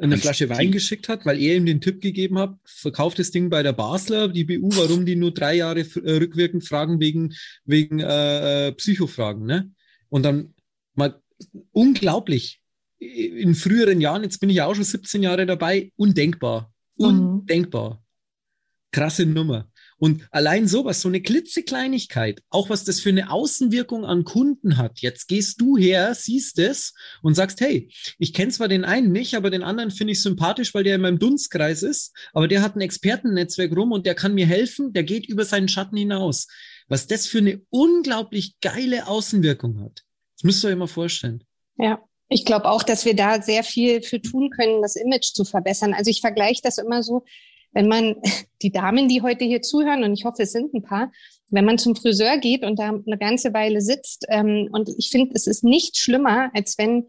[0.00, 3.32] eine Ein Flasche Wein geschickt hat, weil er ihm den Tipp gegeben hat, verkauft das
[3.32, 7.34] Ding bei der Basler, die BU, warum die nur drei Jahre äh, rückwirkend fragen wegen,
[7.64, 9.44] wegen äh, äh, Psychofragen.
[9.44, 9.72] Ne?
[10.08, 10.54] Und dann
[10.94, 11.20] mal
[11.72, 12.60] unglaublich.
[12.98, 16.72] In früheren Jahren, jetzt bin ich auch schon 17 Jahre dabei, undenkbar.
[16.96, 17.04] Mhm.
[17.04, 18.02] Undenkbar.
[18.92, 19.68] Krasse Nummer.
[19.98, 25.00] Und allein sowas, so eine klitzekleinigkeit, auch was das für eine Außenwirkung an Kunden hat.
[25.00, 29.34] Jetzt gehst du her, siehst es und sagst, hey, ich kenne zwar den einen nicht,
[29.34, 32.76] aber den anderen finde ich sympathisch, weil der in meinem Dunstkreis ist, aber der hat
[32.76, 36.46] ein Expertennetzwerk rum und der kann mir helfen, der geht über seinen Schatten hinaus.
[36.86, 40.04] Was das für eine unglaublich geile Außenwirkung hat.
[40.36, 41.44] Das müsst ihr euch mal vorstellen.
[41.76, 42.00] Ja.
[42.30, 45.94] Ich glaube auch, dass wir da sehr viel für tun können, das Image zu verbessern.
[45.94, 47.24] Also ich vergleiche das immer so,
[47.78, 48.16] wenn man
[48.60, 51.12] die Damen, die heute hier zuhören, und ich hoffe, es sind ein paar,
[51.48, 55.30] wenn man zum Friseur geht und da eine ganze Weile sitzt, ähm, und ich finde,
[55.36, 57.06] es ist nicht schlimmer, als wenn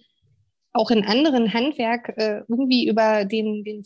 [0.72, 3.84] auch in anderen Handwerk äh, irgendwie über den, den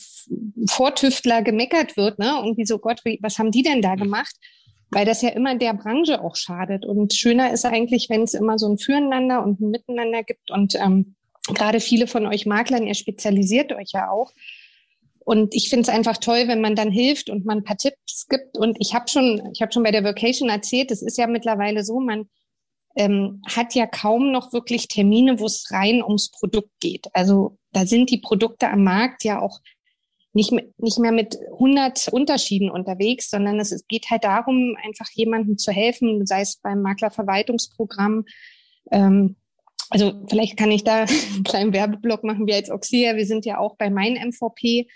[0.68, 2.34] Vortüftler gemeckert wird, ne?
[2.44, 4.36] Irgendwie so, Gott, was haben die denn da gemacht?
[4.92, 6.86] Weil das ja immer der Branche auch schadet.
[6.86, 10.52] Und schöner ist eigentlich, wenn es immer so ein Füreinander und ein Miteinander gibt.
[10.52, 11.16] Und ähm,
[11.48, 14.34] gerade viele von euch Maklern, ihr spezialisiert euch ja auch.
[15.26, 18.28] Und ich finde es einfach toll, wenn man dann hilft und man ein paar Tipps
[18.28, 18.58] gibt.
[18.58, 21.84] Und ich habe schon, ich habe schon bei der Vocation erzählt, es ist ja mittlerweile
[21.84, 22.30] so, man
[22.96, 27.08] ähm, hat ja kaum noch wirklich Termine, wo es rein ums Produkt geht.
[27.14, 29.60] Also da sind die Produkte am Markt ja auch
[30.34, 35.72] nicht, nicht mehr mit 100 Unterschieden unterwegs, sondern es, geht halt darum, einfach jemandem zu
[35.72, 38.26] helfen, sei es beim Maklerverwaltungsprogramm.
[38.92, 39.36] Ähm,
[39.90, 43.60] also vielleicht kann ich da einen kleinen Werbeblock machen, wir als Oxia, wir sind ja
[43.60, 44.88] auch bei mein MVP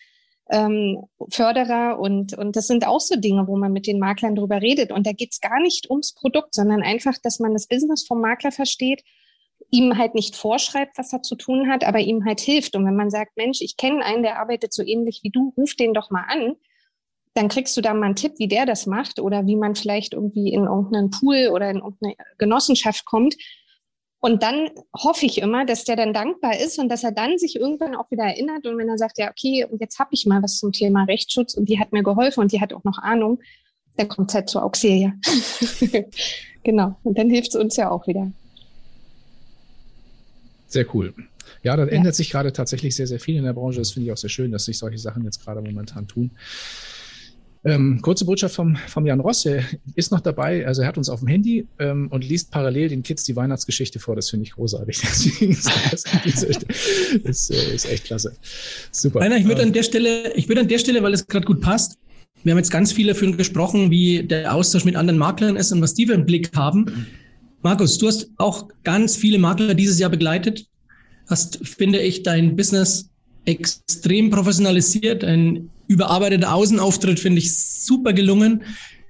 [0.49, 4.61] ähm, Förderer und, und das sind auch so Dinge, wo man mit den Maklern drüber
[4.61, 4.91] redet.
[4.91, 8.51] Und da geht's gar nicht ums Produkt, sondern einfach, dass man das Business vom Makler
[8.51, 9.03] versteht,
[9.69, 12.75] ihm halt nicht vorschreibt, was er zu tun hat, aber ihm halt hilft.
[12.75, 15.75] Und wenn man sagt, Mensch, ich kenne einen, der arbeitet so ähnlich wie du, ruf
[15.75, 16.55] den doch mal an,
[17.33, 20.13] dann kriegst du da mal einen Tipp, wie der das macht oder wie man vielleicht
[20.13, 23.35] irgendwie in irgendeinen Pool oder in irgendeine Genossenschaft kommt,
[24.19, 27.55] und dann hoffe ich immer, dass der dann dankbar ist und dass er dann sich
[27.55, 28.65] irgendwann auch wieder erinnert.
[28.65, 31.53] Und wenn er sagt, ja, okay, und jetzt habe ich mal was zum Thema Rechtsschutz
[31.53, 33.39] und die hat mir geholfen und die hat auch noch Ahnung,
[33.95, 35.13] dann kommt es halt zur Auxilia.
[36.63, 36.97] genau.
[37.03, 38.31] Und dann hilft es uns ja auch wieder.
[40.67, 41.13] Sehr cool.
[41.61, 41.89] Ja, da ja.
[41.89, 43.79] ändert sich gerade tatsächlich sehr, sehr viel in der Branche.
[43.79, 46.31] Das finde ich auch sehr schön, dass sich solche Sachen jetzt gerade momentan tun.
[47.63, 49.63] Ähm, kurze Botschaft vom, vom Jan Ross, er
[49.95, 53.03] ist noch dabei, also er hat uns auf dem Handy ähm, und liest parallel den
[53.03, 54.15] Kids die Weihnachtsgeschichte vor.
[54.15, 54.97] Das finde ich großartig.
[55.01, 56.03] Deswegen ist das,
[57.23, 58.35] ist, äh, ist echt klasse.
[58.91, 59.21] Super.
[59.21, 61.45] Rainer, ich würde an ähm, der Stelle, ich würde an der Stelle, weil es gerade
[61.45, 61.97] gut passt,
[62.43, 65.81] wir haben jetzt ganz viele für gesprochen, wie der Austausch mit anderen Maklern ist und
[65.81, 67.07] was die für einen Blick haben.
[67.61, 70.67] Markus, du hast auch ganz viele Makler dieses Jahr begleitet,
[71.27, 73.09] hast, finde ich, dein Business
[73.45, 78.63] extrem professionalisiert, ein überarbeiteter Außenauftritt finde ich super gelungen.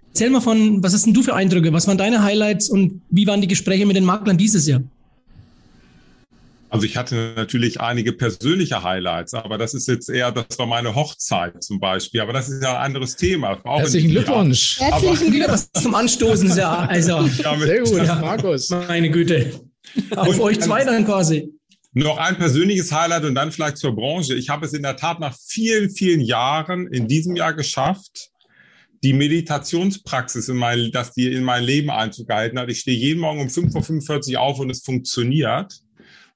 [0.09, 1.71] Erzähl mal von, was hast denn du für Eindrücke?
[1.73, 4.82] Was waren deine Highlights und wie waren die Gespräche mit den Maklern dieses Jahr?
[6.69, 10.95] Also ich hatte natürlich einige persönliche Highlights, aber das ist jetzt eher, das war meine
[10.95, 13.57] Hochzeit zum Beispiel, aber das ist ja ein anderes Thema.
[13.63, 14.80] Herzlichen Glückwunsch.
[14.80, 16.80] Herzlichen Glückwunsch zum Anstoßen, ja.
[16.80, 18.15] Also, ja, sehr gut, ja.
[18.15, 18.69] Markus.
[18.69, 19.53] Meine Güte.
[20.15, 21.49] Auf und, euch zwei dann quasi.
[21.98, 24.36] Noch ein persönliches Highlight und dann vielleicht zur Branche.
[24.36, 28.30] Ich habe es in der Tat nach vielen, vielen Jahren in diesem Jahr geschafft,
[29.04, 32.70] die Meditationspraxis, in mein, dass die in mein Leben Einzug gehalten hat.
[32.70, 35.74] Ich stehe jeden Morgen um 5.45 Uhr auf und es funktioniert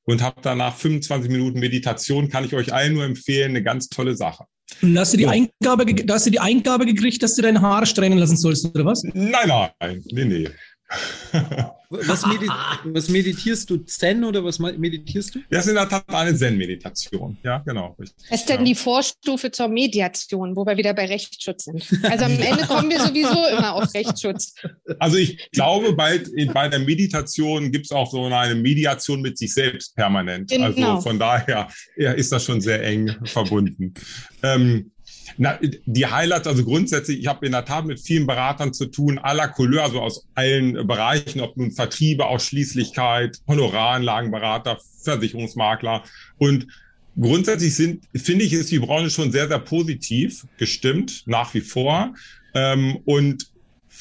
[0.05, 2.29] und habe danach 25 Minuten Meditation.
[2.29, 3.51] Kann ich euch allen nur empfehlen.
[3.51, 4.45] Eine ganz tolle Sache.
[4.81, 5.29] Und hast du die, so.
[5.29, 9.03] Eingabe, hast du die Eingabe gekriegt, dass du deine Haare strähnen lassen sollst, oder was?
[9.03, 10.49] Nein, nein, nee, nee.
[11.89, 12.49] Was, medit
[12.85, 13.77] was, meditierst du?
[13.77, 15.39] Zen oder was meditierst du?
[15.49, 17.37] Das ist in der Tat eine Zen-Meditation.
[17.43, 17.95] Ja, genau.
[17.97, 18.65] Was ist denn ja.
[18.65, 21.85] die Vorstufe zur Mediation, wo wir wieder bei Rechtsschutz sind?
[22.03, 24.55] Also am Ende kommen wir sowieso immer auf Rechtsschutz.
[24.99, 29.37] Also ich glaube, bald in, bei der Meditation gibt es auch so eine Mediation mit
[29.37, 30.49] sich selbst permanent.
[30.49, 30.67] Genau.
[30.67, 33.93] Also von daher ja, ist das schon sehr eng verbunden.
[34.43, 34.91] Ähm,
[35.37, 39.17] na, die Highlights, also grundsätzlich, ich habe in der Tat mit vielen Beratern zu tun,
[39.17, 46.03] aller Couleur, also aus allen Bereichen, ob nun Vertriebe, Ausschließlichkeit, Honoraranlagenberater, Versicherungsmakler.
[46.37, 46.67] Und
[47.19, 52.13] grundsätzlich sind, finde ich, ist die Branche schon sehr, sehr positiv gestimmt, nach wie vor.
[52.53, 53.51] Ähm, und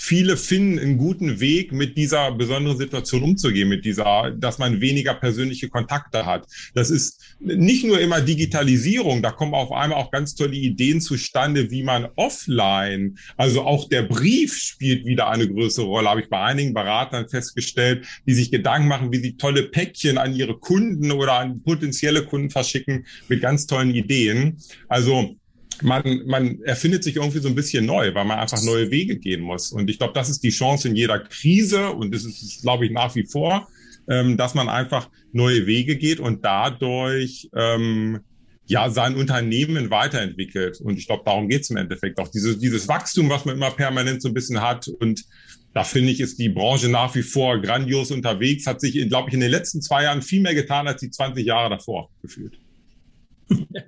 [0.00, 5.12] viele finden einen guten Weg, mit dieser besonderen Situation umzugehen, mit dieser, dass man weniger
[5.12, 6.46] persönliche Kontakte hat.
[6.72, 11.70] Das ist nicht nur immer Digitalisierung, da kommen auf einmal auch ganz tolle Ideen zustande,
[11.70, 16.42] wie man offline, also auch der Brief spielt wieder eine größere Rolle, habe ich bei
[16.42, 21.34] einigen Beratern festgestellt, die sich Gedanken machen, wie sie tolle Päckchen an ihre Kunden oder
[21.34, 24.56] an potenzielle Kunden verschicken mit ganz tollen Ideen.
[24.88, 25.36] Also
[25.82, 29.40] man, man erfindet sich irgendwie so ein bisschen neu, weil man einfach neue Wege gehen
[29.40, 29.72] muss.
[29.72, 32.92] Und ich glaube, das ist die Chance in jeder Krise und das ist, glaube ich,
[32.92, 33.68] nach wie vor,
[34.08, 38.20] ähm, dass man einfach neue Wege geht und dadurch ähm,
[38.66, 40.80] ja sein Unternehmen weiterentwickelt.
[40.80, 42.28] Und ich glaube, darum geht es im Endeffekt auch.
[42.28, 45.24] Dieses, dieses Wachstum, was man immer permanent so ein bisschen hat und
[45.72, 49.34] da finde ich, ist die Branche nach wie vor grandios unterwegs, hat sich, glaube ich,
[49.34, 52.58] in den letzten zwei Jahren viel mehr getan als die 20 Jahre davor gefühlt.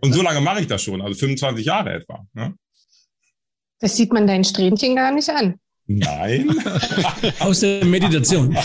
[0.01, 2.25] Und so lange mache ich das schon, also 25 Jahre etwa.
[2.35, 2.55] Ne?
[3.81, 5.59] Das sieht man dein Strähnchen gar nicht an.
[5.87, 6.49] Nein.
[7.41, 8.57] Aus der Meditation.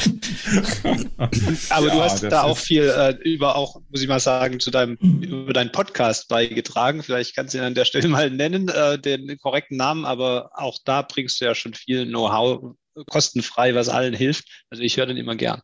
[1.69, 4.69] Aber Ja, du hast da auch viel äh, über auch, muss ich mal sagen, zu
[4.69, 7.01] deinem über deinen Podcast beigetragen.
[7.01, 10.77] Vielleicht kannst du ihn an der Stelle mal nennen, äh, den korrekten Namen, aber auch
[10.85, 12.75] da bringst du ja schon viel Know-how
[13.09, 14.45] kostenfrei, was allen hilft.
[14.69, 15.61] Also ich höre den immer gern.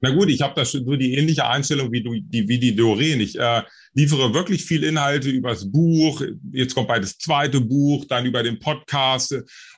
[0.00, 2.74] Na gut, ich habe da schon so die ähnliche Einstellung wie du, die, wie die
[2.74, 3.20] Doreen.
[3.20, 3.62] Ich äh,
[3.94, 6.22] liefere wirklich viel Inhalte übers Buch.
[6.52, 9.34] Jetzt kommt bald das zweite Buch, dann über den Podcast.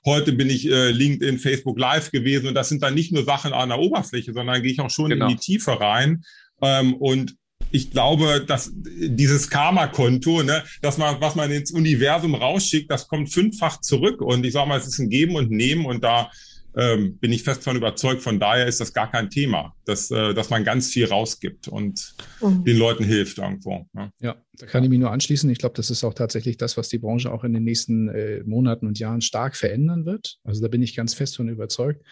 [0.06, 3.52] Heute bin ich äh, LinkedIn, Facebook Live gewesen und das sind dann nicht nur Sachen
[3.52, 5.26] an der Oberfläche, sondern gehe ich auch schon Genau.
[5.28, 6.22] in die Tiefe rein.
[6.62, 7.34] Ähm, und
[7.72, 13.32] ich glaube, dass dieses Karma-Konto, ne, dass man, was man ins Universum rausschickt, das kommt
[13.32, 14.20] fünffach zurück.
[14.20, 16.30] Und ich sage mal, es ist ein Geben und Nehmen und da
[16.76, 18.22] ähm, bin ich fest von überzeugt.
[18.22, 22.14] Von daher ist das gar kein Thema, dass, äh, dass man ganz viel rausgibt und
[22.40, 22.64] Mhm.
[22.64, 23.86] den Leuten hilft irgendwo.
[23.92, 24.10] Ne?
[24.20, 25.48] Ja, da kann ich mich nur anschließen.
[25.50, 28.42] Ich glaube, das ist auch tatsächlich das, was die Branche auch in den nächsten äh,
[28.44, 30.38] Monaten und Jahren stark verändern wird.
[30.44, 32.02] Also da bin ich ganz fest von überzeugt.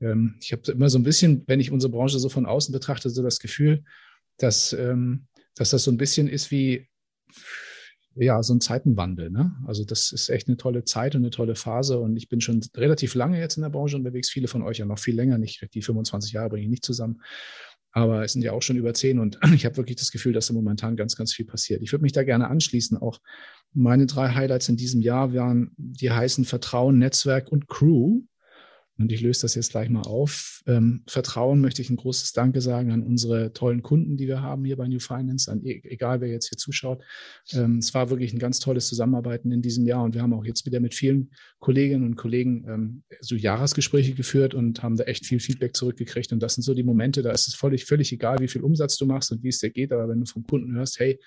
[0.00, 3.08] Ähm, ich habe immer so ein bisschen, wenn ich unsere Branche so von außen betrachte,
[3.10, 3.82] so das Gefühl,
[4.38, 6.86] dass, ähm, dass das so ein bisschen ist wie
[8.16, 9.30] ja, so ein Zeitenwandel.
[9.30, 9.54] Ne?
[9.66, 11.98] Also das ist echt eine tolle Zeit und eine tolle Phase.
[11.98, 14.30] Und ich bin schon relativ lange jetzt in der Branche unterwegs.
[14.30, 15.38] Viele von euch ja noch viel länger.
[15.38, 17.20] Nicht die 25 Jahre bringe ich nicht zusammen.
[17.92, 20.48] Aber es sind ja auch schon über zehn und ich habe wirklich das Gefühl, dass
[20.48, 21.82] da momentan ganz, ganz viel passiert.
[21.82, 22.98] Ich würde mich da gerne anschließen.
[22.98, 23.20] Auch
[23.72, 28.22] meine drei Highlights in diesem Jahr waren, die heißen Vertrauen, Netzwerk und Crew.
[28.98, 30.62] Und ich löse das jetzt gleich mal auf.
[30.66, 34.64] Ähm, Vertrauen möchte ich ein großes Danke sagen an unsere tollen Kunden, die wir haben
[34.64, 37.02] hier bei New Finance, an e egal wer jetzt hier zuschaut.
[37.52, 40.46] Ähm, es war wirklich ein ganz tolles Zusammenarbeiten in diesem Jahr und wir haben auch
[40.46, 45.26] jetzt wieder mit vielen Kolleginnen und Kollegen ähm, so Jahresgespräche geführt und haben da echt
[45.26, 46.32] viel Feedback zurückgekriegt.
[46.32, 48.96] Und das sind so die Momente, da ist es völlig, völlig egal, wie viel Umsatz
[48.96, 49.92] du machst und wie es dir geht.
[49.92, 51.20] Aber wenn du vom Kunden hörst, hey,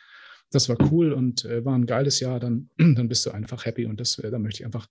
[0.52, 3.86] das war cool und äh, war ein geiles Jahr, dann, dann bist du einfach happy.
[3.86, 4.88] Und das, äh, da möchte ich einfach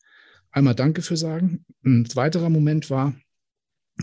[0.51, 1.65] einmal Danke für sagen.
[1.85, 3.15] Ein weiterer Moment war,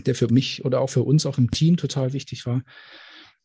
[0.04, 2.62] der für mich oder auch für uns auch im Team total wichtig war,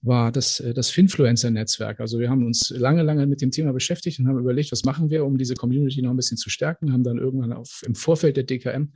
[0.02, 2.00] war das, äh, das Finfluencer-Netzwerk.
[2.00, 5.10] Also wir haben uns lange, lange mit dem Thema beschäftigt und haben überlegt, was machen
[5.10, 8.36] wir, um diese Community noch ein bisschen zu stärken, haben dann irgendwann auf, im Vorfeld
[8.36, 8.94] der DKM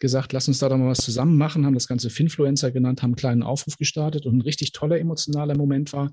[0.00, 3.10] gesagt, lass uns da doch mal was zusammen machen, haben das Ganze Finfluencer genannt, haben
[3.10, 6.12] einen kleinen Aufruf gestartet und ein richtig toller emotionaler Moment war,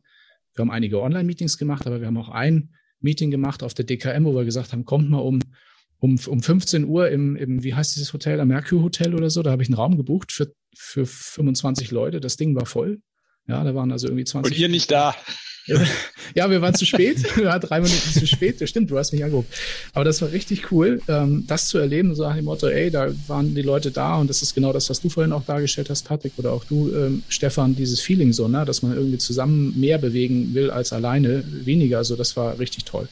[0.53, 4.23] wir haben einige Online-Meetings gemacht, aber wir haben auch ein Meeting gemacht auf der DKM,
[4.23, 5.39] wo wir gesagt haben, kommt mal um
[5.99, 9.43] um, um 15 Uhr im, im, wie heißt dieses Hotel, am Merkur Hotel oder so,
[9.43, 12.19] da habe ich einen Raum gebucht für, für 25 Leute.
[12.19, 12.99] Das Ding war voll.
[13.47, 14.51] Ja, da waren also irgendwie 20.
[14.51, 15.15] Und ihr nicht da.
[16.35, 17.23] ja, wir waren zu spät.
[17.37, 18.61] Wir waren drei Minuten zu spät.
[18.61, 19.51] Das stimmt, du hast mich angeguckt.
[19.93, 23.11] Aber das war richtig cool, ähm, das zu erleben, so nach dem Motto, ey, da
[23.27, 26.07] waren die Leute da und das ist genau das, was du vorhin auch dargestellt hast,
[26.07, 29.97] Patrick, oder auch du, ähm, Stefan, dieses Feeling so, ne, dass man irgendwie zusammen mehr
[29.97, 31.97] bewegen will als alleine weniger.
[31.97, 33.09] Also das war richtig toll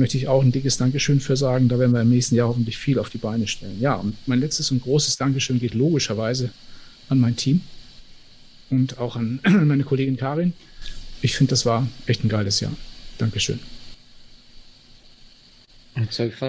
[0.00, 1.68] möchte ich auch ein dickes Dankeschön für sagen.
[1.68, 3.80] Da werden wir im nächsten Jahr hoffentlich viel auf die Beine stellen.
[3.80, 6.50] Ja, und mein letztes und großes Dankeschön geht logischerweise
[7.08, 7.60] an mein Team
[8.70, 10.52] und auch an meine Kollegin Karin.
[11.22, 12.72] Ich finde, das war echt ein geiles Jahr.
[13.18, 13.60] Dankeschön.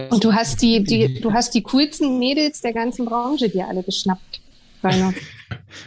[0.09, 3.83] Und du hast die, die, du hast die coolsten Mädels der ganzen Branche dir alle
[3.83, 4.40] geschnappt.
[4.83, 5.13] Rainer.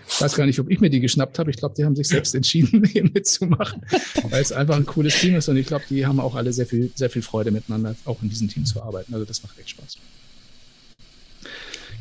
[0.08, 1.50] Ich weiß gar nicht, ob ich mir die geschnappt habe.
[1.50, 3.82] Ich glaube, die haben sich selbst entschieden, hier mitzumachen,
[4.28, 5.48] weil es einfach ein cooles Team ist.
[5.48, 8.28] Und ich glaube, die haben auch alle sehr viel, sehr viel Freude miteinander, auch in
[8.28, 9.12] diesem Team zu arbeiten.
[9.14, 9.96] Also das macht echt Spaß.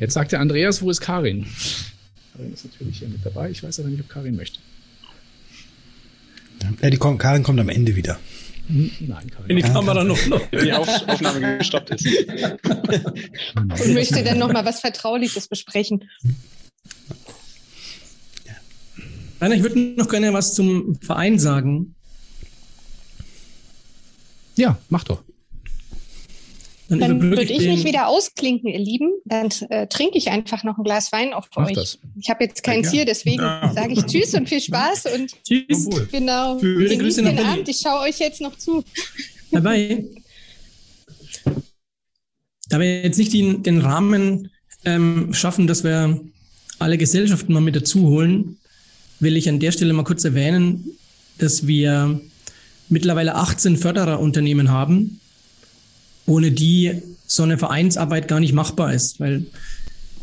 [0.00, 1.46] Jetzt sagt der Andreas, wo ist Karin?
[2.36, 3.50] Karin ist natürlich hier mit dabei.
[3.50, 4.58] Ich weiß aber nicht, ob Karin möchte.
[6.82, 8.18] Ja, die kommt, Karin kommt am Ende wieder.
[8.66, 9.48] Hm, Nein, Karin.
[9.48, 10.50] Wenn die Kamera noch läuft.
[10.50, 12.06] Wenn die Auf Aufnahme gestoppt ist.
[12.06, 16.08] Und möchte dann noch mal was Vertrauliches besprechen.
[19.40, 21.94] Rainer, ich würde noch gerne was zum Verein sagen.
[24.56, 25.22] Ja, mach doch.
[26.88, 29.10] Dann überbrücke würde ich mich den- wieder ausklinken, ihr Lieben.
[29.24, 31.74] Dann äh, trinke ich einfach noch ein Glas Wein auf Mach euch.
[31.74, 31.98] das.
[32.20, 32.92] Ich habe jetzt keins Ja.
[32.92, 33.72] hier, deswegen Ja.
[33.74, 35.88] sage ich Tschüss und viel Spaß und Tschüss.
[36.12, 36.58] Genau.
[36.60, 37.52] Schöne Genießt Grüße nach den Berlin.
[37.52, 37.68] Abend.
[37.68, 38.84] Ich schaue euch jetzt noch zu.
[39.50, 40.04] Dabei,
[42.68, 44.50] da wir jetzt nicht den, den Rahmen
[44.84, 46.20] ähm, schaffen, dass wir
[46.78, 48.56] alle Gesellschaften mal mit dazu holen,
[49.20, 50.84] will ich an der Stelle mal kurz erwähnen,
[51.38, 52.20] dass wir
[52.88, 55.20] mittlerweile 18 Fördererunternehmen haben,
[56.26, 59.20] ohne die so eine Vereinsarbeit gar nicht machbar ist.
[59.20, 59.46] Weil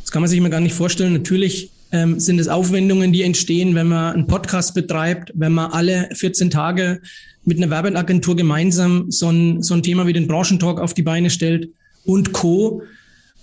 [0.01, 1.13] das kann man sich immer gar nicht vorstellen.
[1.13, 6.09] Natürlich ähm, sind es Aufwendungen, die entstehen, wenn man einen Podcast betreibt, wenn man alle
[6.13, 7.01] 14 Tage
[7.43, 11.29] mit einer Werbeagentur gemeinsam so ein, so ein Thema wie den Branchentalk auf die Beine
[11.29, 11.69] stellt
[12.05, 12.83] und Co.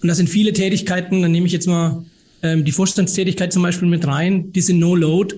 [0.01, 2.05] Und das sind viele Tätigkeiten, dann nehme ich jetzt mal
[2.43, 5.37] ähm, die Vorstandstätigkeit zum Beispiel mit rein, die sind No-Load.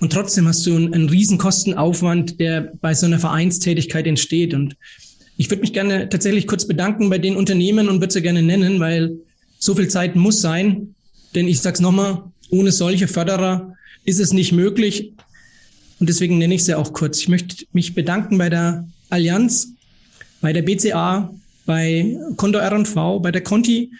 [0.00, 4.54] Und trotzdem hast du einen, einen riesen Kostenaufwand, der bei so einer Vereinstätigkeit entsteht.
[4.54, 4.76] Und
[5.36, 8.78] ich würde mich gerne tatsächlich kurz bedanken bei den Unternehmen und würde sie gerne nennen,
[8.80, 9.16] weil
[9.58, 10.94] so viel Zeit muss sein.
[11.34, 13.74] Denn ich sage es nochmal, ohne solche Förderer
[14.04, 15.12] ist es nicht möglich.
[16.00, 17.18] Und deswegen nenne ich sie auch kurz.
[17.18, 19.72] Ich möchte mich bedanken bei der Allianz,
[20.40, 21.34] bei der BCA,
[21.66, 23.90] bei Condor R&V, bei der Conti,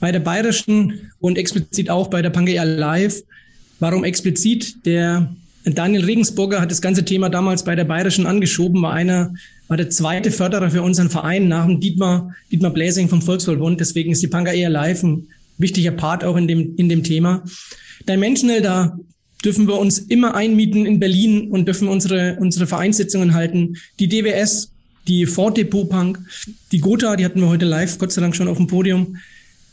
[0.00, 3.22] bei der Bayerischen und explizit auch bei der Pangea Live.
[3.78, 4.84] Warum explizit?
[4.84, 5.30] Der
[5.64, 9.34] Daniel Regensburger hat das ganze Thema damals bei der Bayerischen angeschoben, war einer,
[9.68, 13.78] war der zweite Förderer für unseren Verein nach dem Dietmar, Dietmar Bläsing vom Volkswohlbund.
[13.78, 15.26] Deswegen ist die Pangea Live ein
[15.58, 17.44] wichtiger Part auch in dem, in dem Thema.
[18.08, 18.98] Dimensional, da
[19.44, 23.76] dürfen wir uns immer einmieten in Berlin und dürfen unsere, unsere Vereinssitzungen halten.
[23.98, 24.72] Die DWS,
[25.08, 26.18] die Ford Depot Punk,
[26.72, 29.16] die Gotha, die hatten wir heute live, Gott sei Dank schon auf dem Podium.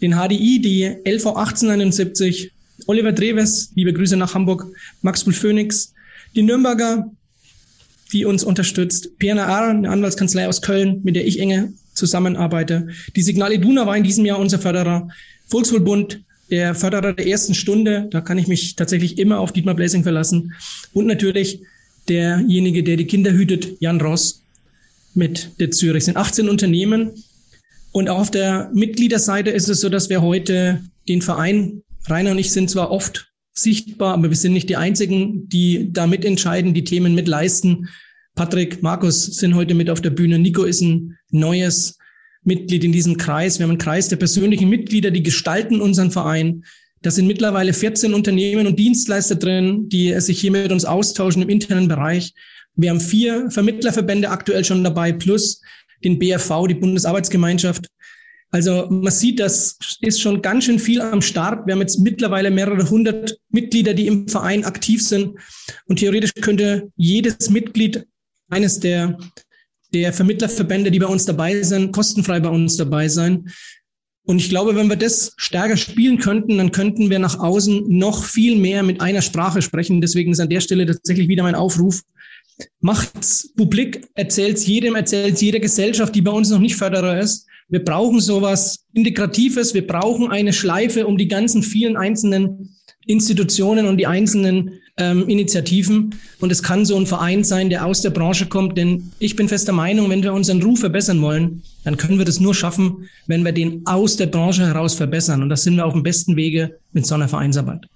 [0.01, 2.51] Den HDI, die LV 1871,
[2.85, 4.67] Oliver Dreves, liebe Grüße nach Hamburg,
[5.01, 5.93] Max Bull Phoenix,
[6.35, 7.11] die Nürnberger,
[8.13, 12.87] die uns unterstützt, PNR, eine Anwaltskanzlei aus Köln, mit der ich enge zusammenarbeite.
[13.15, 15.09] Die Signal Iduna war in diesem Jahr unser Förderer.
[15.47, 20.03] Volkswohlbund, der Förderer der ersten Stunde, da kann ich mich tatsächlich immer auf Dietmar Blessing
[20.03, 20.53] verlassen.
[20.93, 21.59] Und natürlich
[22.07, 24.41] derjenige, der die Kinder hütet, Jan Ross
[25.13, 26.01] mit der Zürich.
[26.01, 27.11] Es sind 18 Unternehmen.
[27.91, 32.37] Und auch auf der Mitgliederseite ist es so, dass wir heute den Verein, Rainer und
[32.37, 36.83] ich sind zwar oft sichtbar, aber wir sind nicht die einzigen, die da mitentscheiden, die
[36.83, 37.89] Themen mitleisten.
[38.35, 40.37] Patrick, Markus sind heute mit auf der Bühne.
[40.37, 41.97] Nico ist ein neues
[42.43, 43.57] Mitglied in diesem Kreis.
[43.57, 46.63] Wir haben einen Kreis der persönlichen Mitglieder, die gestalten unseren Verein.
[47.01, 51.49] Da sind mittlerweile 14 Unternehmen und Dienstleister drin, die sich hier mit uns austauschen im
[51.49, 52.33] internen Bereich.
[52.75, 55.61] Wir haben vier Vermittlerverbände aktuell schon dabei, plus
[56.03, 57.87] den BRV, die Bundesarbeitsgemeinschaft.
[58.49, 61.67] Also man sieht, das ist schon ganz schön viel am Start.
[61.67, 65.37] Wir haben jetzt mittlerweile mehrere hundert Mitglieder, die im Verein aktiv sind.
[65.85, 68.05] Und theoretisch könnte jedes Mitglied
[68.49, 69.17] eines der,
[69.93, 73.49] der Vermittlerverbände, die bei uns dabei sind, kostenfrei bei uns dabei sein.
[74.27, 78.25] Und ich glaube, wenn wir das stärker spielen könnten, dann könnten wir nach außen noch
[78.25, 80.01] viel mehr mit einer Sprache sprechen.
[80.01, 82.01] Deswegen ist an der Stelle tatsächlich wieder mein Aufruf.
[82.79, 87.45] Macht's publik, erzählt's jedem, erzählt's jeder Gesellschaft, die bei uns noch nicht Förderer ist.
[87.69, 89.73] Wir brauchen sowas Integratives.
[89.73, 96.15] Wir brauchen eine Schleife um die ganzen vielen einzelnen Institutionen und die einzelnen ähm, Initiativen.
[96.39, 98.77] Und es kann so ein Verein sein, der aus der Branche kommt.
[98.77, 102.39] Denn ich bin fester Meinung, wenn wir unseren Ruf verbessern wollen, dann können wir das
[102.39, 105.41] nur schaffen, wenn wir den aus der Branche heraus verbessern.
[105.41, 107.87] Und das sind wir auf dem besten Wege mit so einer Vereinsarbeit.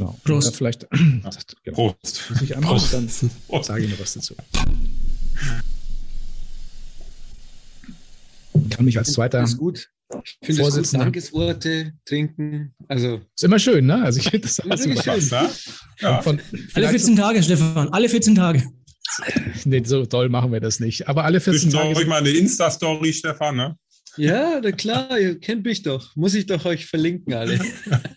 [0.00, 0.18] Genau.
[0.24, 0.56] Prost.
[0.56, 0.86] Vielleicht
[1.62, 1.92] genau.
[1.92, 2.32] Prost.
[2.42, 4.34] Ich einmal, dann sage ich noch was dazu.
[8.54, 9.90] Ich kann mich als zweiter ist gut.
[10.24, 11.00] Ich finde es gut.
[11.00, 12.74] Dankesworte trinken.
[12.88, 14.02] Also, ist immer schön, ne?
[14.02, 15.30] Also ich finde das Ja, alles wirklich immer schön.
[15.30, 15.78] Was, ne?
[16.00, 16.22] Ja.
[16.22, 17.88] Von, Alle vielleicht 14 Tage, Stefan.
[17.90, 18.62] Alle 14 Tage.
[18.62, 21.08] so, nee, so doll machen wir das nicht.
[21.08, 22.08] Aber alle 14 Zwischendurch Tage.
[22.08, 23.76] mal eine Insta-Story, Stefan, ne?
[24.20, 26.14] Ja, na klar, ihr kennt mich doch.
[26.14, 27.58] Muss ich doch euch verlinken, alle.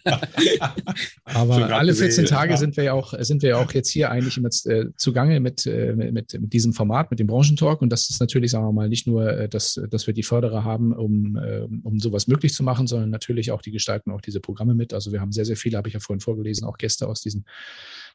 [1.23, 4.37] Aber alle 14 Tage sind wir ja auch, sind wir ja auch jetzt hier eigentlich
[4.37, 7.81] mit, äh, zugange mit, äh, mit, mit diesem Format, mit dem Branchentalk.
[7.81, 10.65] Und das ist natürlich, sagen wir mal, nicht nur, äh, dass, dass wir die Förderer
[10.65, 14.41] haben, um, äh, um sowas möglich zu machen, sondern natürlich auch die gestalten auch diese
[14.41, 14.93] Programme mit.
[14.93, 17.45] Also wir haben sehr, sehr viele, habe ich ja vorhin vorgelesen, auch Gäste aus diesen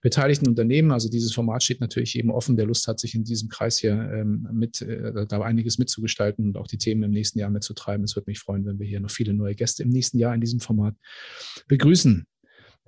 [0.01, 0.93] beteiligten Unternehmen.
[0.93, 3.93] Also dieses Format steht natürlich eben offen, der Lust hat, sich in diesem Kreis hier
[3.93, 8.05] ähm, mit, äh, da einiges mitzugestalten und auch die Themen im nächsten Jahr mitzutreiben.
[8.05, 10.41] Es würde mich freuen, wenn wir hier noch viele neue Gäste im nächsten Jahr in
[10.41, 10.95] diesem Format
[11.67, 12.27] begrüßen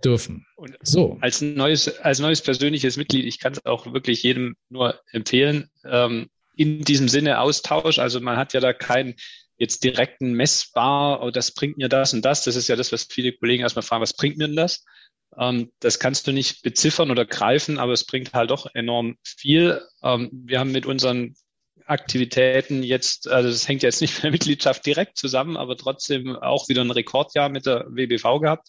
[0.05, 0.47] dürfen.
[0.57, 1.19] Und so.
[1.21, 6.29] Als neues, als neues persönliches Mitglied, ich kann es auch wirklich jedem nur empfehlen, ähm,
[6.57, 7.99] in diesem Sinne Austausch.
[7.99, 9.15] Also man hat ja da keinen
[9.57, 12.45] jetzt direkten messbar, oh, das bringt mir das und das.
[12.45, 14.85] Das ist ja das, was viele Kollegen erstmal fragen, was bringt mir denn das?
[15.39, 19.81] Ähm, das kannst du nicht beziffern oder greifen, aber es bringt halt doch enorm viel.
[20.03, 21.35] Ähm, wir haben mit unseren
[21.87, 26.69] Aktivitäten jetzt, also das hängt jetzt nicht mit der Mitgliedschaft direkt zusammen, aber trotzdem auch
[26.69, 28.69] wieder ein Rekordjahr mit der WBV gehabt.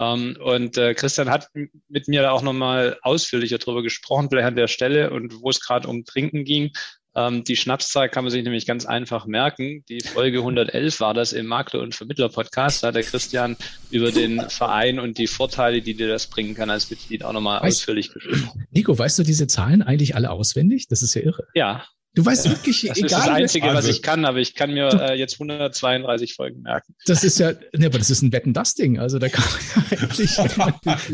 [0.00, 1.48] Ähm, und äh, Christian hat
[1.88, 5.60] mit mir da auch nochmal ausführlicher drüber gesprochen, vielleicht an der Stelle und wo es
[5.60, 6.72] gerade um Trinken ging.
[7.16, 9.84] Ähm, die Schnapszahl kann man sich nämlich ganz einfach merken.
[9.88, 12.82] Die Folge 111 war das im Makler- und Vermittler-Podcast.
[12.82, 13.56] Da hat der Christian
[13.90, 17.60] über den Verein und die Vorteile, die dir das bringen kann, als Mitglied auch nochmal
[17.60, 18.66] ausführlich gesprochen.
[18.70, 20.88] Nico, weißt du diese Zahlen eigentlich alle auswendig?
[20.88, 21.46] Das ist ja irre.
[21.54, 21.86] Ja,
[22.16, 23.10] Du weißt wirklich, das egal.
[23.10, 26.62] Das ist das Einzige, was ich kann, aber ich kann mir äh, jetzt 132 Folgen
[26.62, 26.94] merken.
[27.04, 28.98] Das ist ja, ne, aber das ist ein Wetten das Ding.
[28.98, 30.34] Also da kann man ja eigentlich.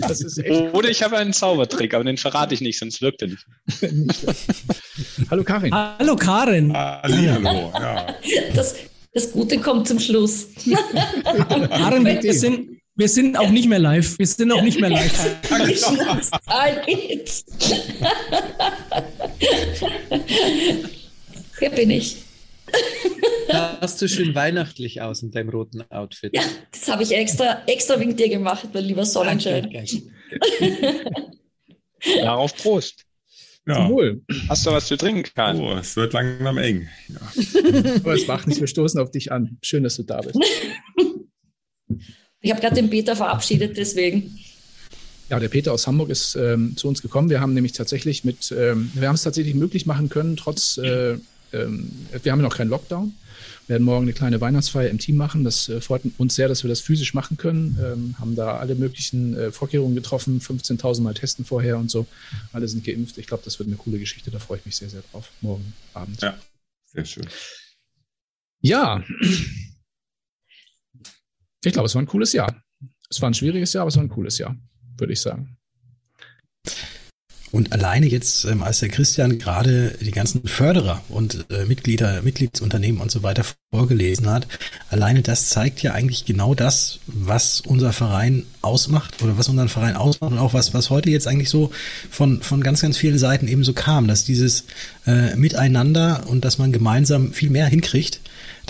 [0.00, 0.72] das ist echt.
[0.72, 3.44] Oder ich habe einen Zaubertrick, aber den verrate ich nicht, sonst wirkt er nicht.
[5.30, 5.74] hallo Karin.
[5.74, 6.72] Hallo Karin.
[6.72, 8.06] Hallo, ja.
[8.54, 8.76] Das,
[9.12, 10.46] das Gute kommt zum Schluss.
[11.68, 14.16] Karin, wir sind, wir sind auch nicht mehr live.
[14.20, 15.40] Wir sind auch nicht mehr live.
[21.58, 22.16] Hier bin ich.
[23.48, 26.34] Da hast du schön weihnachtlich aus in deinem roten Outfit.
[26.34, 29.70] Ja, das habe ich extra, extra wegen dir gemacht, mein lieber Sonnenschein.
[32.22, 33.04] Darauf Prost.
[33.66, 33.88] Ja.
[33.88, 34.22] Wohl.
[34.48, 35.60] Hast du was zu trinken, Karl?
[35.60, 36.88] Oh, es wird langsam eng.
[37.08, 37.20] Ja.
[37.96, 39.58] Aber es macht nichts, wir stoßen auf dich an.
[39.62, 40.38] Schön, dass du da bist.
[42.40, 44.36] Ich habe gerade den Peter verabschiedet, deswegen.
[45.32, 47.30] Ja, der Peter aus Hamburg ist ähm, zu uns gekommen.
[47.30, 51.16] Wir haben nämlich tatsächlich mit, ähm, wir haben es tatsächlich möglich machen können, trotz, äh,
[51.54, 51.90] ähm,
[52.22, 53.14] wir haben noch keinen Lockdown.
[53.66, 55.42] Wir werden morgen eine kleine Weihnachtsfeier im Team machen.
[55.42, 57.78] Das äh, freut uns sehr, dass wir das physisch machen können.
[57.82, 62.06] Ähm, haben da alle möglichen äh, Vorkehrungen getroffen, 15.000 Mal testen vorher und so.
[62.52, 63.16] Alle sind geimpft.
[63.16, 64.30] Ich glaube, das wird eine coole Geschichte.
[64.30, 65.30] Da freue ich mich sehr, sehr drauf.
[65.40, 66.20] Morgen Abend.
[66.20, 66.36] Ja,
[66.92, 67.26] sehr schön.
[68.60, 69.02] Ja,
[71.64, 72.62] ich glaube, es war ein cooles Jahr.
[73.08, 74.54] Es war ein schwieriges Jahr, aber es war ein cooles Jahr,
[74.98, 75.56] würde ich sagen.
[77.52, 82.98] Und alleine jetzt, ähm, als der Christian gerade die ganzen Förderer und äh, Mitglieder, Mitgliedsunternehmen
[82.98, 84.48] und so weiter vorgelesen hat,
[84.88, 89.96] alleine das zeigt ja eigentlich genau das, was unser Verein ausmacht oder was unseren Verein
[89.96, 91.70] ausmacht und auch was, was heute jetzt eigentlich so
[92.10, 94.64] von, von ganz, ganz vielen Seiten eben so kam, dass dieses
[95.06, 98.20] äh, Miteinander und dass man gemeinsam viel mehr hinkriegt,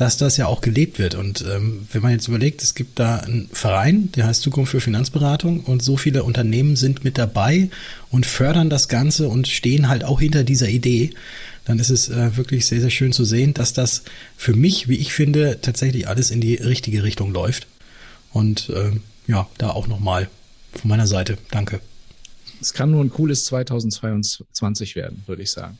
[0.02, 1.14] dass das ja auch gelebt wird.
[1.14, 4.80] Und ähm, wenn man jetzt überlegt, es gibt da einen Verein, der heißt Zukunft für
[4.80, 7.70] Finanzberatung und so viele Unternehmen sind mit dabei
[8.10, 11.10] und fördern das Ganze und stehen halt auch hinter dieser Idee,
[11.66, 14.02] dann ist es äh, wirklich sehr, sehr schön zu sehen, dass das
[14.36, 17.68] für mich, wie ich finde, tatsächlich alles in die richtige Richtung läuft.
[18.32, 18.90] Und äh,
[19.28, 20.28] ja, da auch nochmal
[20.72, 21.80] von meiner Seite danke.
[22.60, 25.78] Es kann nur ein cooles 2022 werden, würde ich sagen.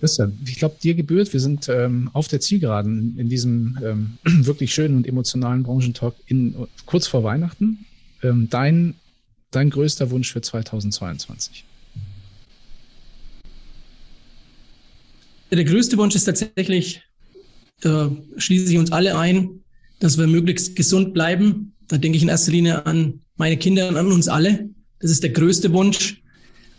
[0.00, 1.32] Christian, ich glaube, dir gebührt.
[1.32, 6.14] Wir sind ähm, auf der Zielgeraden in, in diesem ähm, wirklich schönen und emotionalen Branchentalk
[6.26, 6.54] in,
[6.86, 7.84] kurz vor Weihnachten.
[8.22, 8.94] Ähm, dein,
[9.50, 11.64] dein größter Wunsch für 2022?
[15.50, 17.02] Der größte Wunsch ist tatsächlich,
[17.80, 19.60] da schließe ich uns alle ein,
[19.98, 21.72] dass wir möglichst gesund bleiben.
[21.88, 24.68] Da denke ich in erster Linie an meine Kinder und an uns alle.
[25.00, 26.22] Das ist der größte Wunsch.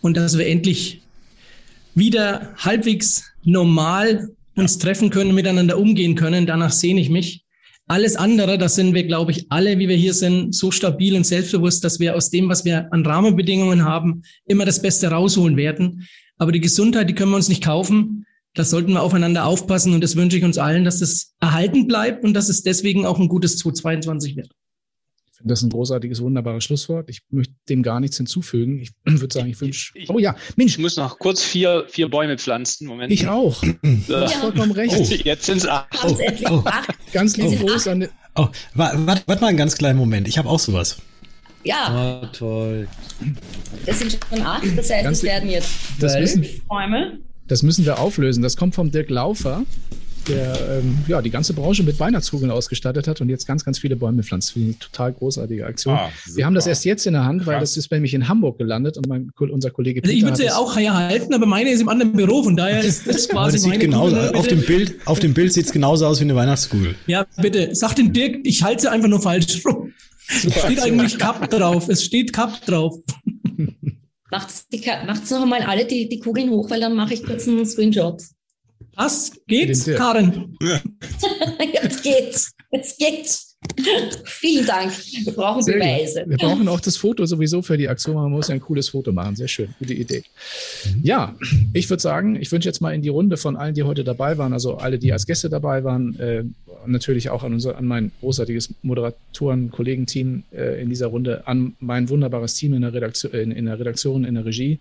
[0.02, 1.02] Und dass wir endlich
[1.94, 6.46] wieder halbwegs normal uns treffen können, miteinander umgehen können.
[6.46, 7.44] Danach sehne ich mich.
[7.86, 11.26] Alles andere, das sind wir, glaube ich, alle, wie wir hier sind, so stabil und
[11.26, 16.06] selbstbewusst, dass wir aus dem, was wir an Rahmenbedingungen haben, immer das Beste rausholen werden.
[16.38, 18.26] Aber die Gesundheit, die können wir uns nicht kaufen.
[18.54, 22.24] Das sollten wir aufeinander aufpassen und das wünsche ich uns allen, dass es erhalten bleibt
[22.24, 24.50] und dass es deswegen auch ein gutes 2022 wird
[25.40, 27.08] finde das ein großartiges, wunderbares Schlusswort.
[27.08, 28.78] Ich möchte dem gar nichts hinzufügen.
[28.80, 29.94] Ich würde sagen, ich wünsche.
[30.08, 30.72] Oh ja, Mensch.
[30.72, 32.86] Ich muss noch kurz vier, vier Bäume pflanzen.
[32.86, 33.12] Moment.
[33.12, 33.62] Ich auch.
[34.06, 34.94] Du hast vollkommen recht.
[34.96, 35.14] Oh.
[35.24, 35.88] Jetzt sind es acht.
[36.04, 36.16] Oh,
[36.50, 36.64] oh.
[37.12, 38.08] Ganz lieb Gruß an.
[38.34, 40.28] Oh, warte wart mal einen ganz kleinen Moment.
[40.28, 40.98] Ich habe auch sowas.
[41.64, 42.22] Ja.
[42.22, 42.88] Oh, toll.
[43.86, 44.64] Das sind schon acht.
[44.76, 47.18] Das heißt, es werden jetzt das müssen, Bäume.
[47.46, 48.42] Das müssen wir auflösen.
[48.42, 49.64] Das kommt vom Dirk Laufer.
[50.28, 53.96] Der ähm, ja, die ganze Branche mit Weihnachtskugeln ausgestattet hat und jetzt ganz, ganz viele
[53.96, 54.52] Bäume pflanzt.
[54.52, 55.94] Finde ich eine total großartige Aktion.
[55.94, 57.70] Ah, Wir haben das erst jetzt in der Hand, weil Krass.
[57.74, 60.50] das ist nämlich in Hamburg gelandet und mein, unser Kollege Also ich Peter würde sie
[60.50, 63.52] auch hier halten, aber meine ist im anderen Büro, von daher ist das Aber quasi
[63.56, 64.34] das sieht meine genauso Kugel.
[64.34, 64.94] auf dem Bild.
[65.06, 66.94] Auf dem Bild sieht es genauso aus wie eine Weihnachtskugel.
[67.06, 69.92] Ja, bitte, sag den Dirk, ich halte sie einfach nur falsch rum.
[70.28, 71.88] Es steht eigentlich Cup drauf.
[71.88, 72.94] Es steht Cup drauf.
[74.30, 77.48] Macht's, die, macht's noch einmal alle die, die Kugeln hoch, weil dann mache ich kurz
[77.48, 78.22] einen Screenshot.
[78.96, 79.32] Was?
[79.46, 79.98] Geht's, Den Dirk.
[79.98, 80.58] Karen?
[80.62, 80.80] ja,
[81.82, 82.50] es geht.
[82.72, 83.40] Es geht.
[84.24, 84.92] Vielen Dank.
[85.24, 85.82] Wir brauchen Sehr gut.
[85.82, 86.24] Beweise.
[86.26, 88.14] Wir brauchen auch das Foto sowieso für die Aktion.
[88.14, 89.36] Man muss ein cooles Foto machen.
[89.36, 89.74] Sehr schön.
[89.78, 90.22] Gute Idee.
[91.02, 91.34] Ja,
[91.72, 94.38] ich würde sagen, ich wünsche jetzt mal in die Runde von allen, die heute dabei
[94.38, 96.44] waren, also alle, die als Gäste dabei waren, äh,
[96.86, 102.54] natürlich auch an, unser, an mein großartiges Moderatoren-Kollegenteam äh, in dieser Runde, an mein wunderbares
[102.54, 104.78] Team in der, Redaktion, in, in der Redaktion, in der Regie,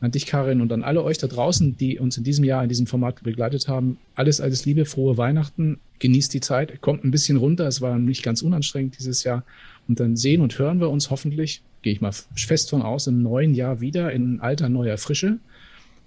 [0.00, 2.68] an dich, Karin, und an alle euch da draußen, die uns in diesem Jahr in
[2.68, 3.98] diesem Format begleitet haben.
[4.14, 8.22] Alles, alles Liebe, frohe Weihnachten, genießt die Zeit, kommt ein bisschen runter, es war nicht
[8.22, 9.44] ganz unanstrengend dieses Jahr.
[9.88, 13.22] Und dann sehen und hören wir uns hoffentlich, gehe ich mal fest von aus, im
[13.22, 15.38] neuen Jahr wieder in alter neuer Frische.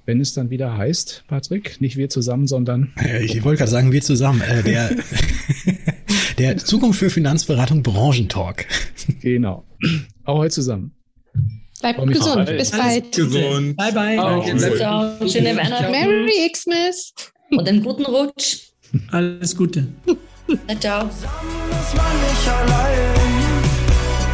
[0.05, 4.01] Wenn es dann wieder heißt, Patrick, nicht wir zusammen, sondern Ich wollte gerade sagen, wir
[4.01, 4.41] zusammen.
[4.41, 4.91] Äh, der,
[6.37, 8.65] der Zukunft für Finanzberatung Branchentalk.
[9.21, 9.63] genau.
[10.25, 10.91] Auch heute zusammen.
[11.79, 12.45] Bleibt mich gesund.
[12.45, 13.11] Bis bald.
[13.13, 13.77] Gesund.
[13.77, 14.19] Bye, bye.
[14.19, 14.45] Auch.
[14.77, 15.27] Ciao.
[15.27, 17.13] Schöne Weihnachten Merry Xmas.
[17.51, 18.57] und einen guten Rutsch.
[19.11, 19.87] Alles Gute.
[20.79, 21.05] Ciao.
[21.07, 21.25] ist
[21.95, 23.13] man nicht allein.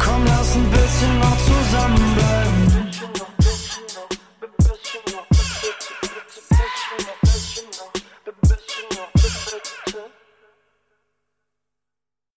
[0.00, 2.39] Komm, lass ein bisschen noch zusammenbleiben.